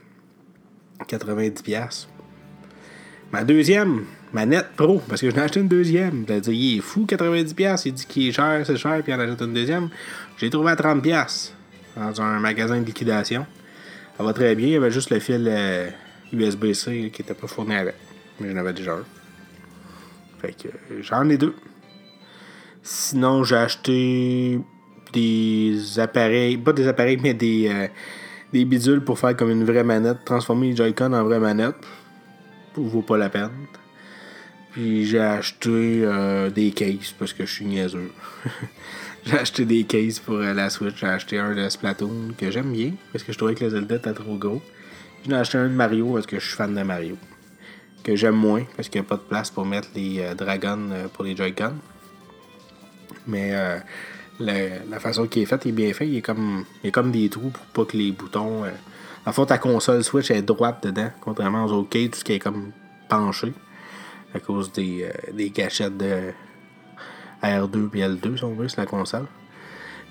90$. 1.08 2.08
Ma 3.32 3.46
deuxième 3.46 4.04
manette 4.34 4.72
pro, 4.76 5.02
parce 5.08 5.22
que 5.22 5.30
j'en 5.30 5.38
ai 5.38 5.42
acheté 5.44 5.62
une 5.62 5.70
deuxième. 5.70 6.26
A 6.28 6.42
dit, 6.42 6.52
il 6.52 6.78
est 6.80 6.82
fou, 6.82 7.06
90$. 7.08 7.84
Il 7.86 7.94
dit 7.94 8.06
qu'il 8.06 8.28
est 8.28 8.32
cher, 8.34 8.66
c'est 8.66 8.76
cher, 8.76 9.02
puis 9.02 9.14
il 9.14 9.16
en 9.16 9.20
achète 9.22 9.40
une 9.40 9.54
deuxième. 9.54 9.90
J'ai 10.36 10.50
trouvé 10.50 10.72
à 10.72 10.76
30$ 10.76 11.52
dans 11.96 12.22
un 12.22 12.40
magasin 12.42 12.82
de 12.82 12.86
liquidation. 12.86 13.46
Ça 14.18 14.24
va 14.26 14.34
très 14.34 14.56
bien, 14.56 14.68
il 14.68 14.74
y 14.74 14.76
avait 14.76 14.92
juste 14.92 15.10
le 15.10 15.20
fil 15.22 15.48
euh, 15.50 15.90
USB-C 16.34 17.12
qui 17.14 17.22
était 17.22 17.34
pas 17.34 17.48
fourni 17.48 17.76
avec. 17.76 17.96
Mais 18.42 18.52
j'en 18.52 18.58
avais 18.58 18.74
déjà 18.74 18.96
un. 18.96 19.06
Fait 20.42 20.52
que 20.52 20.68
euh, 20.68 21.02
j'en 21.02 21.30
ai 21.30 21.38
deux. 21.38 21.56
Sinon, 22.82 23.46
j'ai 23.46 23.56
acheté 23.56 24.60
des 25.14 26.00
appareils, 26.00 26.58
pas 26.58 26.74
des 26.74 26.88
appareils, 26.88 27.20
mais 27.22 27.34
des, 27.34 27.70
euh, 27.70 27.88
des 28.52 28.66
bidules 28.66 29.02
pour 29.02 29.18
faire 29.20 29.36
comme 29.36 29.52
une 29.52 29.64
vraie 29.64 29.84
manette, 29.84 30.26
transformer 30.26 30.70
les 30.70 30.76
Joy-Con 30.76 31.14
en 31.14 31.24
vraie 31.24 31.40
manette. 31.40 31.76
Vaut 32.76 33.02
pas 33.02 33.18
la 33.18 33.30
peine. 33.30 33.50
Puis 34.74 35.06
j'ai 35.06 35.20
acheté 35.20 35.70
euh, 36.04 36.50
des 36.50 36.72
cases 36.72 37.14
parce 37.18 37.32
que 37.32 37.46
je 37.46 37.52
suis 37.54 37.66
niaiseux. 37.66 38.12
j'ai 39.26 39.38
acheté 39.38 39.66
des 39.66 39.84
cases 39.84 40.20
pour 40.20 40.36
euh, 40.36 40.54
la 40.54 40.72
Switch. 40.72 40.96
J'ai 41.00 41.08
acheté 41.08 41.38
un 41.38 41.54
de 41.54 41.70
Splatoon 41.70 42.34
que 42.36 42.50
j'aime 42.50 42.72
bien 42.72 42.94
parce 43.12 43.24
que 43.24 43.32
je 43.32 43.38
trouvais 43.38 43.54
que 43.54 43.64
le 43.64 43.70
Zelda 43.70 43.96
était 43.96 44.14
trop 44.14 44.36
gros. 44.36 44.64
J'en 45.26 45.36
ai 45.36 45.40
acheté 45.40 45.60
un 45.60 45.68
de 45.68 45.74
Mario 45.74 46.14
parce 46.14 46.26
que 46.26 46.40
je 46.40 46.46
suis 46.46 46.56
fan 46.56 46.74
de 46.74 46.82
Mario. 46.82 47.18
Que 48.04 48.16
j'aime 48.16 48.36
moins 48.36 48.66
parce 48.76 48.90
qu'il 48.90 49.00
n'y 49.00 49.06
a 49.06 49.10
pas 49.10 49.18
de 49.18 49.22
place 49.22 49.52
pour 49.52 49.66
mettre 49.66 49.90
les 49.96 50.20
euh, 50.20 50.34
dragons 50.34 50.90
pour 51.14 51.24
les 51.24 51.36
Joy-Con. 51.36 51.74
Mais 53.28 53.54
le- 54.40 54.90
la 54.90 55.00
façon 55.00 55.28
qu'il 55.28 55.42
est 55.44 55.46
fait 55.46 55.66
est 55.66 55.72
bien 55.72 55.94
fait. 55.94 56.08
Il 56.08 56.18
est 56.18 56.22
comme, 56.22 56.66
comme 56.92 57.12
des 57.12 57.30
trous 57.30 57.50
pour 57.50 57.86
pas 57.86 57.92
que 57.92 57.98
les 57.98 58.12
boutons. 58.12 58.64
Euh... 58.66 58.70
En 59.26 59.32
fait, 59.32 59.46
ta 59.46 59.58
console 59.58 60.04
Switch 60.04 60.32
est 60.32 60.42
droite 60.42 60.84
dedans, 60.84 61.10
contrairement 61.22 61.66
aux 61.66 61.72
autres 61.72 61.98
ce 62.14 62.24
qui 62.24 62.34
est 62.34 62.40
comme 62.40 62.72
penché 63.08 63.54
à 64.36 64.40
cause 64.40 64.72
des, 64.72 65.04
euh, 65.04 65.32
des 65.34 65.50
gâchettes 65.52 65.96
de 65.98 66.32
R2 67.44 67.90
et 67.96 68.02
L2, 68.02 68.38
si 68.38 68.44
on 68.44 68.54
veut, 68.54 68.68
c'est 68.68 68.78
la 68.78 68.86
console. 68.86 69.26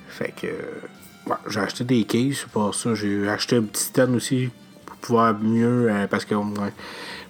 Fait 0.09 0.33
que. 0.35 0.47
euh, 0.47 1.35
j'ai 1.49 1.61
acheté 1.61 1.85
des 1.85 2.05
cases, 2.05 2.47
pas 2.53 2.71
ça. 2.73 2.95
J'ai 2.95 3.29
acheté 3.29 3.57
un 3.57 3.63
petit 3.63 3.83
stand 3.85 4.15
aussi 4.15 4.51
pour 4.87 4.97
pouvoir 4.97 5.39
mieux. 5.39 5.91
euh, 5.91 6.07
parce 6.07 6.25
que. 6.25 6.35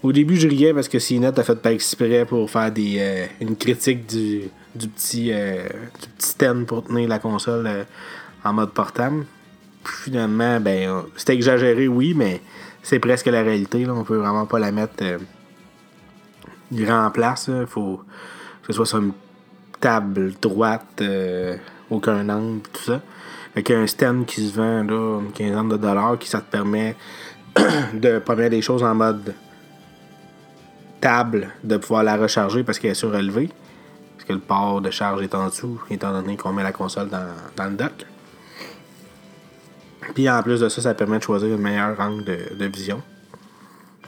Au 0.02 0.12
début, 0.12 0.36
je 0.36 0.48
riais 0.48 0.74
parce 0.74 0.88
que 0.88 0.98
CNET 0.98 1.38
a 1.38 1.42
fait 1.44 1.54
pas 1.62 1.72
exprès 1.72 2.24
pour 2.26 2.50
faire 2.50 2.70
des, 2.72 2.96
euh, 2.98 3.26
une 3.40 3.56
critique 3.56 4.06
du, 4.06 4.42
du, 4.74 4.88
petit, 4.88 5.30
euh, 5.32 5.64
du 6.00 6.08
petit 6.08 6.28
stand 6.28 6.66
pour 6.66 6.84
tenir 6.84 7.08
la 7.08 7.18
console 7.18 7.66
euh, 7.66 7.84
en 8.44 8.52
mode 8.52 8.72
portable. 8.72 9.24
finalement, 9.84 10.60
ben, 10.60 11.02
c'était 11.16 11.34
exagéré, 11.34 11.88
oui, 11.88 12.14
mais 12.14 12.40
c'est 12.82 12.98
presque 12.98 13.26
la 13.26 13.42
réalité. 13.42 13.84
Là. 13.84 13.94
On 13.94 14.04
peut 14.04 14.16
vraiment 14.16 14.46
pas 14.46 14.58
la 14.58 14.72
mettre 14.72 15.02
euh, 15.02 15.18
grand 16.72 17.06
en 17.06 17.10
place. 17.10 17.48
Il 17.48 17.66
faut 17.66 18.02
que 18.62 18.66
ce 18.68 18.72
soit 18.72 18.86
sur 18.86 18.98
une 18.98 19.12
table 19.80 20.32
droite, 20.40 21.00
euh, 21.00 21.56
aucun 21.90 22.28
angle, 22.28 22.60
tout 22.72 22.82
ça. 22.82 23.00
Avec 23.54 23.70
un 23.70 23.86
stand 23.86 24.24
qui 24.26 24.48
se 24.48 24.54
vend 24.54 24.82
là, 24.82 25.20
une 25.20 25.32
quinzaine 25.32 25.68
de 25.68 25.76
dollars, 25.76 26.18
qui 26.18 26.28
ça 26.28 26.40
te 26.40 26.50
permet 26.50 26.96
de 27.94 28.22
mettre 28.26 28.50
des 28.50 28.62
choses 28.62 28.82
en 28.82 28.94
mode 28.94 29.34
table, 31.00 31.48
de 31.64 31.76
pouvoir 31.76 32.04
la 32.04 32.16
recharger 32.16 32.62
parce 32.62 32.78
qu'elle 32.78 32.92
est 32.92 32.94
surélevée. 32.94 33.50
Parce 34.22 34.28
que 34.28 34.34
le 34.34 34.38
port 34.38 34.80
de 34.80 34.88
charge 34.92 35.20
est 35.22 35.34
en 35.34 35.48
dessous, 35.48 35.82
étant 35.90 36.12
donné 36.12 36.36
qu'on 36.36 36.52
met 36.52 36.62
la 36.62 36.70
console 36.70 37.08
dans, 37.08 37.26
dans 37.56 37.64
le 37.64 37.74
dock. 37.74 38.06
Puis 40.14 40.30
en 40.30 40.40
plus 40.44 40.60
de 40.60 40.68
ça, 40.68 40.80
ça 40.80 40.94
permet 40.94 41.18
de 41.18 41.24
choisir 41.24 41.48
une 41.48 41.60
meilleure 41.60 41.98
angle 41.98 42.24
de, 42.24 42.64
vision. 42.66 43.02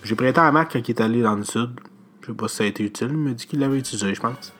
J'ai 0.04 0.14
prêté 0.14 0.38
à 0.38 0.52
Mac 0.52 0.68
qui 0.68 0.92
est 0.92 1.00
allé 1.00 1.20
dans 1.20 1.34
le 1.34 1.42
sud. 1.42 1.80
Je 2.20 2.28
sais 2.28 2.32
pas 2.32 2.46
si 2.46 2.56
ça 2.56 2.62
a 2.62 2.66
été 2.68 2.84
utile, 2.84 3.08
mais 3.08 3.32
il 3.32 3.34
dit 3.34 3.48
qu'il 3.48 3.58
l'avait 3.58 3.78
utilisé, 3.78 4.14
je 4.14 4.20
pense. 4.20 4.52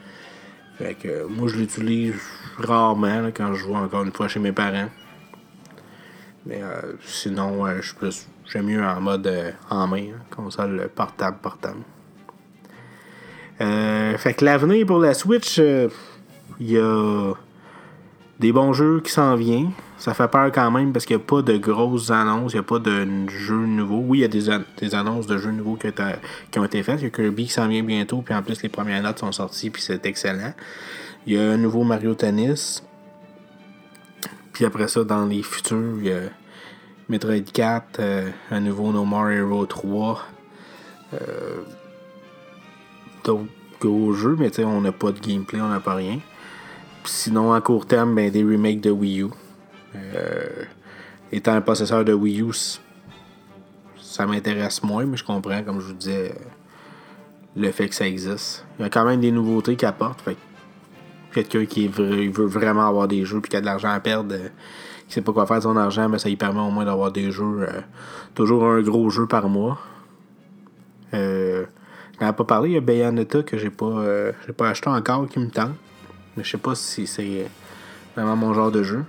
Fait 0.77 0.95
que 0.95 1.25
moi 1.27 1.47
je 1.47 1.57
l'utilise 1.57 2.21
rarement 2.59 3.29
quand 3.29 3.55
je 3.55 3.61
joue 3.61 3.77
encore 3.77 4.03
une 4.03 4.13
fois 4.13 4.27
chez 4.27 4.41
mes 4.41 4.51
parents. 4.51 4.89
Mais 6.47 6.65
euh, 6.65 6.95
sinon, 7.07 7.65
je 7.77 7.81
suis 7.81 7.95
plus. 7.95 8.27
J'aime 8.45 8.67
mieux 8.67 8.85
en 8.85 9.01
mode 9.01 9.29
euh, 9.29 9.53
en 9.71 9.87
main, 9.87 10.09
hein, 10.17 10.21
console 10.35 10.91
portable 10.97 11.39
portable. 11.41 11.85
Euh, 13.61 14.17
fait 14.19 14.35
que 14.35 14.45
l'avenir 14.45 14.87
pour 14.87 14.99
la 14.99 15.15
Switch, 15.15 15.59
il 15.59 15.91
y 16.61 16.79
a 16.79 17.35
des 18.41 18.53
bons 18.53 18.73
jeux 18.73 19.01
qui 19.01 19.13
s'en 19.13 19.37
viennent. 19.37 19.71
Ça 19.97 20.13
fait 20.13 20.29
peur 20.29 20.51
quand 20.53 20.71
même 20.71 20.93
parce 20.93 21.07
qu'il 21.07 21.17
n'y 21.17 21.23
a 21.23 21.27
pas 21.27 21.43
de 21.43 21.57
grosses 21.57 22.11
annonces, 22.11 22.53
il 22.53 22.57
n'y 22.57 22.61
a 22.61 22.65
pas 22.65 22.79
de 22.79 23.07
jeux 23.29 23.67
nouveaux. 23.67 24.03
Oui, 24.07 24.19
il 24.19 24.21
y 24.23 24.25
a 24.25 24.29
des, 24.29 24.95
annonces 24.95 25.27
de 25.27 25.39
jeux 25.39 25.53
nouveaux 25.53 25.77
qui, 25.77 25.89
ont 26.59 26.65
été 26.65 26.83
faites. 26.83 27.01
Il 27.01 27.05
y 27.05 27.07
a 27.07 27.11
Kirby 27.11 27.47
qui 27.47 27.53
s'en 27.53 27.69
vient 27.69 27.83
bientôt, 27.83 28.23
puis 28.23 28.35
en 28.35 28.43
plus 28.43 28.63
les 28.63 28.69
premières 28.69 29.03
notes 29.03 29.19
sont 29.19 29.33
sorties, 29.33 29.71
puis 29.71 29.83
c'est 29.83 30.05
excellent. 30.05 30.53
Il 31.27 31.35
y 31.35 31.39
a 31.39 31.43
un 31.53 31.57
nouveau 31.57 31.85
Mario 31.85 32.15
Tennis. 32.15 32.83
Puis 34.53 34.65
après 34.65 34.89
ça, 34.89 35.05
dans 35.05 35.27
les 35.27 35.43
futurs, 35.43 35.97
il 35.99 36.07
y 36.07 36.13
a 36.13 36.21
Metroid 37.09 37.41
4, 37.53 38.01
euh, 38.01 38.29
un 38.51 38.61
nouveau 38.61 38.93
No 38.93 39.05
More 39.05 39.31
Hero 39.31 39.67
3. 39.67 40.23
Euh, 41.15 41.19
D'autres 43.25 43.45
gros 43.81 44.13
jeux, 44.13 44.37
mais 44.39 44.51
on 44.65 44.81
n'a 44.81 44.93
pas 44.93 45.13
de 45.13 45.21
gameplay, 45.21 45.61
on 45.61 45.69
n'a 45.69 45.81
pas 45.81 45.95
rien. 45.95 46.21
sinon, 47.05 47.53
à 47.53 47.61
court 47.61 47.87
terme, 47.87 48.15
ben, 48.15 48.31
des 48.31 48.43
remakes 48.43 48.81
de 48.81 48.91
Wii 48.91 49.23
U. 49.23 49.27
Euh, 49.95 50.65
étant 51.33 51.53
un 51.53 51.61
possesseur 51.61 52.05
de 52.05 52.13
Wii 52.13 52.43
U, 52.43 52.53
ça 54.01 54.27
m'intéresse 54.27 54.83
moins, 54.83 55.05
mais 55.05 55.17
je 55.17 55.25
comprends, 55.25 55.63
comme 55.63 55.81
je 55.81 55.87
vous 55.87 55.95
disais, 55.95 56.35
le 57.57 57.71
fait 57.71 57.89
que 57.89 57.95
ça 57.95 58.07
existe. 58.07 58.65
Il 58.79 58.83
y 58.83 58.85
a 58.85 58.91
quand 58.91 59.05
même 59.05 59.21
des 59.21 59.33
nouveautés 59.33 59.77
qui 59.77 59.87
apportent. 59.87 60.21
Fait 60.21 60.37
quelqu'un 61.35 61.67
qui 61.67 61.89
veut, 61.89 62.31
vraiment 62.47 62.87
avoir 62.87 63.09
des 63.09 63.25
jeux 63.25 63.39
et 63.45 63.49
qui 63.49 63.57
a 63.57 63.61
de 63.61 63.67
l'argent 63.67 63.91
à 63.91 64.01
perdre, 64.01 64.35
euh, 64.35 64.49
qui 65.09 65.15
sait 65.15 65.23
pas 65.23 65.33
quoi 65.33 65.47
faire 65.47 65.59
de 65.59 65.63
son 65.63 65.77
argent, 65.77 66.09
mais 66.09 66.19
ça 66.19 66.29
lui 66.29 66.37
permet 66.37 66.61
au 66.61 66.71
moins 66.71 66.85
d'avoir 66.85 67.13
des 67.13 67.31
jeux. 67.31 67.67
Euh, 67.69 67.81
toujours 68.35 68.65
un 68.65 68.81
gros 68.81 69.11
jeu 69.11 69.27
par 69.27 69.49
mois. 69.49 69.79
Euh, 71.13 71.54
on 72.21 72.25
n'a 72.25 72.33
pas 72.33 72.45
parlé, 72.45 72.71
il 72.71 72.73
y 72.75 72.77
a 72.77 72.81
Bayonetta 72.81 73.43
que 73.43 73.59
j'ai 73.59 73.71
pas, 73.71 74.05
j'ai 74.47 74.53
pas 74.53 74.69
acheté 74.69 74.89
encore 74.89 75.29
qui 75.29 75.39
me 75.39 75.51
tente. 75.51 75.73
Mais 76.37 76.45
je 76.45 76.51
sais 76.51 76.59
pas 76.59 76.75
si 76.75 77.07
c'est 77.07 77.47
vraiment 78.15 78.37
mon 78.37 78.55
genre 78.55 78.71
de 78.71 78.83
jeu. 78.83 79.05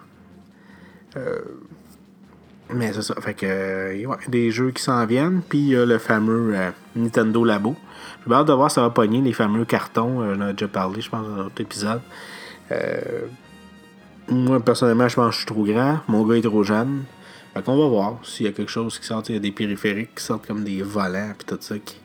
Euh, 1.17 1.39
mais 2.73 2.93
c'est 2.93 3.01
ça. 3.01 3.15
Fait 3.21 3.33
que, 3.33 3.45
euh, 3.47 4.15
des 4.27 4.51
jeux 4.51 4.71
qui 4.71 4.83
s'en 4.83 5.05
viennent. 5.05 5.41
Puis 5.47 5.59
il 5.59 5.67
y 5.69 5.75
a 5.75 5.85
le 5.85 5.97
fameux 5.97 6.55
euh, 6.55 6.71
Nintendo 6.95 7.43
Labo. 7.43 7.75
J'ai 8.27 8.33
hâte 8.33 8.47
de 8.47 8.53
voir 8.53 8.71
ça 8.71 8.81
va 8.81 8.89
pogner 8.89 9.21
les 9.21 9.33
fameux 9.33 9.65
cartons. 9.65 10.19
on 10.19 10.41
a 10.41 10.51
déjà 10.51 10.67
parlé, 10.67 11.01
je 11.01 11.09
pense, 11.09 11.27
dans 11.27 11.35
un 11.35 11.45
autre 11.45 11.61
épisode. 11.61 12.01
moi, 14.29 14.59
personnellement, 14.59 15.07
je 15.07 15.15
pense 15.15 15.27
que 15.27 15.33
je 15.33 15.37
suis 15.37 15.45
trop 15.45 15.63
grand. 15.63 15.99
Mon 16.07 16.25
gars 16.25 16.35
est 16.35 16.41
trop 16.41 16.63
jeune. 16.63 17.03
Fait 17.53 17.63
qu'on 17.63 17.77
va 17.77 17.87
voir 17.87 18.19
s'il 18.23 18.47
y 18.47 18.49
a 18.49 18.51
quelque 18.51 18.71
chose 18.71 18.99
qui 18.99 19.05
sort. 19.05 19.23
Il 19.29 19.35
y 19.35 19.37
a 19.37 19.41
des 19.41 19.51
périphériques 19.51 20.15
qui 20.15 20.23
sortent 20.23 20.47
comme 20.47 20.63
des 20.63 20.81
volants. 20.81 21.33
Puis 21.37 21.45
tout 21.45 21.57
ça 21.61 21.77
qui 21.77 21.97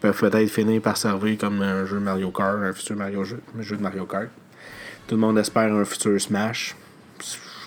peut-être 0.00 0.48
finir 0.48 0.80
par 0.80 0.96
servir 0.96 1.38
comme 1.38 1.60
un 1.62 1.84
jeu 1.84 2.00
Mario 2.00 2.30
Kart, 2.30 2.58
un 2.62 2.72
futur 2.72 2.96
Mario 2.96 3.24
jeu, 3.24 3.40
un 3.58 3.62
jeu 3.62 3.76
de 3.76 3.82
Mario 3.82 4.06
Kart. 4.06 4.28
Tout 5.06 5.14
le 5.16 5.20
monde 5.20 5.38
espère 5.38 5.72
un 5.74 5.84
futur 5.84 6.20
Smash 6.20 6.76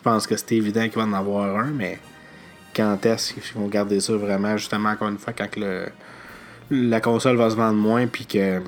je 0.03 0.09
pense 0.09 0.27
que 0.27 0.35
c'est 0.35 0.51
évident 0.51 0.81
qu'il 0.81 0.97
va 1.01 1.03
en 1.03 1.13
avoir 1.13 1.57
un, 1.57 1.71
mais 1.71 1.97
quand 2.75 3.05
est-ce 3.05 3.33
qu'ils 3.33 3.53
vont 3.53 3.67
garder 3.67 4.01
ça 4.01 4.13
vraiment, 4.17 4.57
justement, 4.57 4.89
encore 4.89 5.07
une 5.07 5.17
fois, 5.17 5.31
quand 5.31 5.55
le, 5.55 5.85
la 6.69 6.99
console 6.99 7.37
va 7.37 7.49
se 7.49 7.55
vendre 7.55 7.77
moins, 7.77 8.05
puis 8.07 8.25
que 8.25 8.61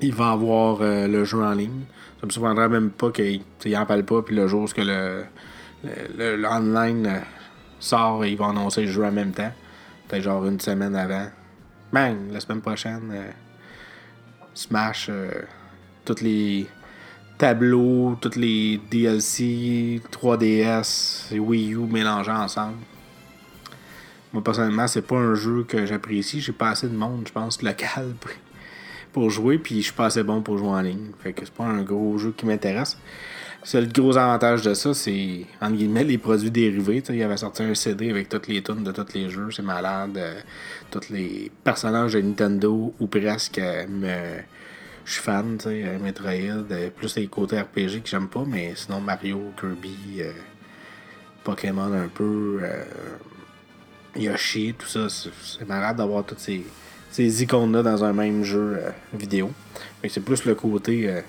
il 0.00 0.14
va 0.14 0.30
avoir 0.30 0.82
euh, 0.82 1.08
le 1.08 1.24
jeu 1.24 1.42
en 1.42 1.50
ligne? 1.50 1.80
Ça 2.20 2.26
me 2.26 2.30
surprendrait 2.30 2.68
même 2.68 2.90
pas 2.90 3.10
qu'il 3.10 3.42
n'en 3.66 3.86
parle 3.86 4.04
pas, 4.04 4.22
puis 4.22 4.36
le 4.36 4.46
jour 4.46 4.62
où 4.62 4.80
le, 4.80 5.24
le, 6.16 6.36
l'online 6.36 7.06
euh, 7.08 7.18
sort, 7.80 8.24
il 8.24 8.36
va 8.36 8.50
annoncer 8.50 8.82
le 8.82 8.92
jeu 8.92 9.04
en 9.04 9.10
même 9.10 9.32
temps. 9.32 9.52
Peut-être 10.06 10.22
genre 10.22 10.46
une 10.46 10.60
semaine 10.60 10.94
avant. 10.94 11.26
Bang! 11.92 12.30
La 12.32 12.40
semaine 12.40 12.60
prochaine, 12.60 13.10
euh, 13.12 13.30
Smash, 14.54 15.10
toutes 16.04 16.20
les 16.20 16.66
tableau, 17.38 18.16
toutes 18.20 18.36
les 18.36 18.80
DLC, 18.90 20.02
3DS 20.10 21.32
et 21.32 21.38
Wii 21.38 21.72
U 21.74 21.86
mélangés 21.86 22.32
ensemble. 22.32 22.78
Moi, 24.32 24.42
personnellement, 24.42 24.86
c'est 24.88 25.06
pas 25.06 25.16
un 25.16 25.34
jeu 25.34 25.64
que 25.64 25.86
j'apprécie. 25.86 26.40
J'ai 26.40 26.52
pas 26.52 26.70
assez 26.70 26.88
de 26.88 26.96
monde, 26.96 27.24
je 27.26 27.32
pense, 27.32 27.62
local 27.62 28.14
pour 29.12 29.30
jouer, 29.30 29.58
puis 29.58 29.76
je 29.76 29.84
suis 29.84 29.92
pas 29.92 30.06
assez 30.06 30.22
bon 30.22 30.42
pour 30.42 30.58
jouer 30.58 30.68
en 30.68 30.80
ligne. 30.82 31.12
Fait 31.20 31.32
que 31.32 31.44
c'est 31.44 31.54
pas 31.54 31.64
un 31.64 31.82
gros 31.82 32.18
jeu 32.18 32.34
qui 32.36 32.44
m'intéresse. 32.44 32.98
C'est 33.64 33.80
le 33.80 33.88
gros 33.88 34.16
avantage 34.16 34.62
de 34.62 34.72
ça, 34.72 34.94
c'est, 34.94 35.44
entre 35.60 35.76
guillemets, 35.76 36.04
les 36.04 36.16
produits 36.16 36.50
dérivés. 36.50 37.02
il 37.08 37.22
avait 37.22 37.36
sorti 37.36 37.62
un 37.62 37.74
CD 37.74 38.10
avec 38.10 38.28
toutes 38.28 38.46
les 38.48 38.62
tunes 38.62 38.84
de 38.84 38.92
tous 38.92 39.12
les 39.14 39.28
jeux, 39.28 39.50
c'est 39.50 39.62
malade. 39.62 40.16
Euh, 40.16 40.40
tous 40.90 41.10
les 41.10 41.50
personnages 41.64 42.14
de 42.14 42.20
Nintendo, 42.20 42.94
ou 42.98 43.06
presque, 43.08 43.58
euh, 43.58 43.86
me 43.88 44.42
je 45.08 45.14
suis 45.14 45.22
fan, 45.22 45.56
tu 45.56 45.64
sais, 45.64 45.84
euh, 45.86 45.98
Metroid, 45.98 46.70
euh, 46.70 46.90
plus 46.90 47.16
les 47.16 47.26
côtés 47.28 47.58
RPG 47.58 48.02
que 48.02 48.08
j'aime 48.10 48.28
pas, 48.28 48.44
mais 48.46 48.74
sinon 48.76 49.00
Mario, 49.00 49.40
Kirby, 49.58 49.96
euh, 50.20 50.32
Pokémon 51.42 51.90
un 51.94 52.08
peu, 52.08 52.60
Yoshi, 54.14 54.74
tout 54.78 54.86
ça, 54.86 55.08
c'est 55.08 55.66
malade 55.66 55.96
d'avoir 55.96 56.24
toutes 56.24 56.40
ces, 56.40 56.66
ces 57.10 57.42
icônes-là 57.42 57.82
dans 57.82 58.04
un 58.04 58.12
même 58.12 58.44
jeu 58.44 58.80
vidéo. 59.14 59.50
c'est 60.06 60.22
plus 60.22 60.44
le 60.44 60.54
côté 60.54 61.22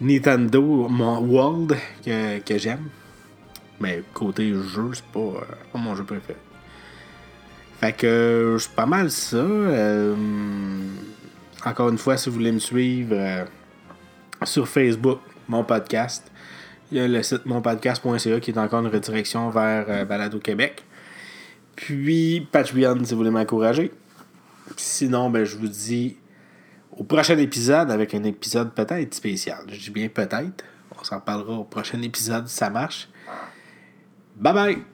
Nintendo 0.00 0.60
World 0.60 1.76
que, 2.04 2.38
que 2.40 2.58
j'aime. 2.58 2.88
Mais 3.80 4.02
côté 4.12 4.52
jeu, 4.52 4.90
c'est 4.92 5.04
pas, 5.04 5.46
pas 5.72 5.78
mon 5.78 5.94
jeu 5.94 6.04
préféré. 6.04 6.38
Fait 7.80 7.92
que 7.94 8.56
c'est 8.58 8.74
pas 8.74 8.84
mal 8.84 9.10
ça. 9.10 9.42
Encore 11.64 11.88
une 11.88 11.98
fois, 11.98 12.16
si 12.16 12.28
vous 12.28 12.36
voulez 12.36 12.52
me 12.52 12.58
suivre 12.58 13.14
euh, 13.14 13.44
sur 14.44 14.68
Facebook, 14.68 15.20
mon 15.48 15.64
podcast, 15.64 16.30
il 16.92 16.98
y 16.98 17.00
a 17.00 17.08
le 17.08 17.22
site 17.22 17.46
monpodcast.ca 17.46 18.40
qui 18.40 18.50
est 18.50 18.58
encore 18.58 18.80
une 18.80 18.92
redirection 18.92 19.48
vers 19.50 19.86
euh, 19.88 20.04
Balado 20.04 20.38
Québec. 20.38 20.84
Puis 21.76 22.46
Patreon 22.52 23.04
si 23.04 23.12
vous 23.12 23.18
voulez 23.18 23.30
m'encourager. 23.30 23.92
Sinon, 24.76 25.30
ben, 25.30 25.44
je 25.44 25.56
vous 25.56 25.68
dis 25.68 26.16
au 27.00 27.04
prochain 27.04 27.38
épisode 27.38 27.90
avec 27.90 28.14
un 28.14 28.22
épisode 28.24 28.74
peut-être 28.74 29.14
spécial. 29.14 29.64
Je 29.68 29.80
dis 29.80 29.90
bien 29.90 30.08
peut-être. 30.08 30.64
On 30.98 31.02
s'en 31.02 31.18
parlera 31.18 31.54
au 31.54 31.64
prochain 31.64 32.00
épisode 32.02 32.46
si 32.46 32.56
ça 32.56 32.68
marche. 32.68 33.08
Bye 34.36 34.52
bye! 34.52 34.89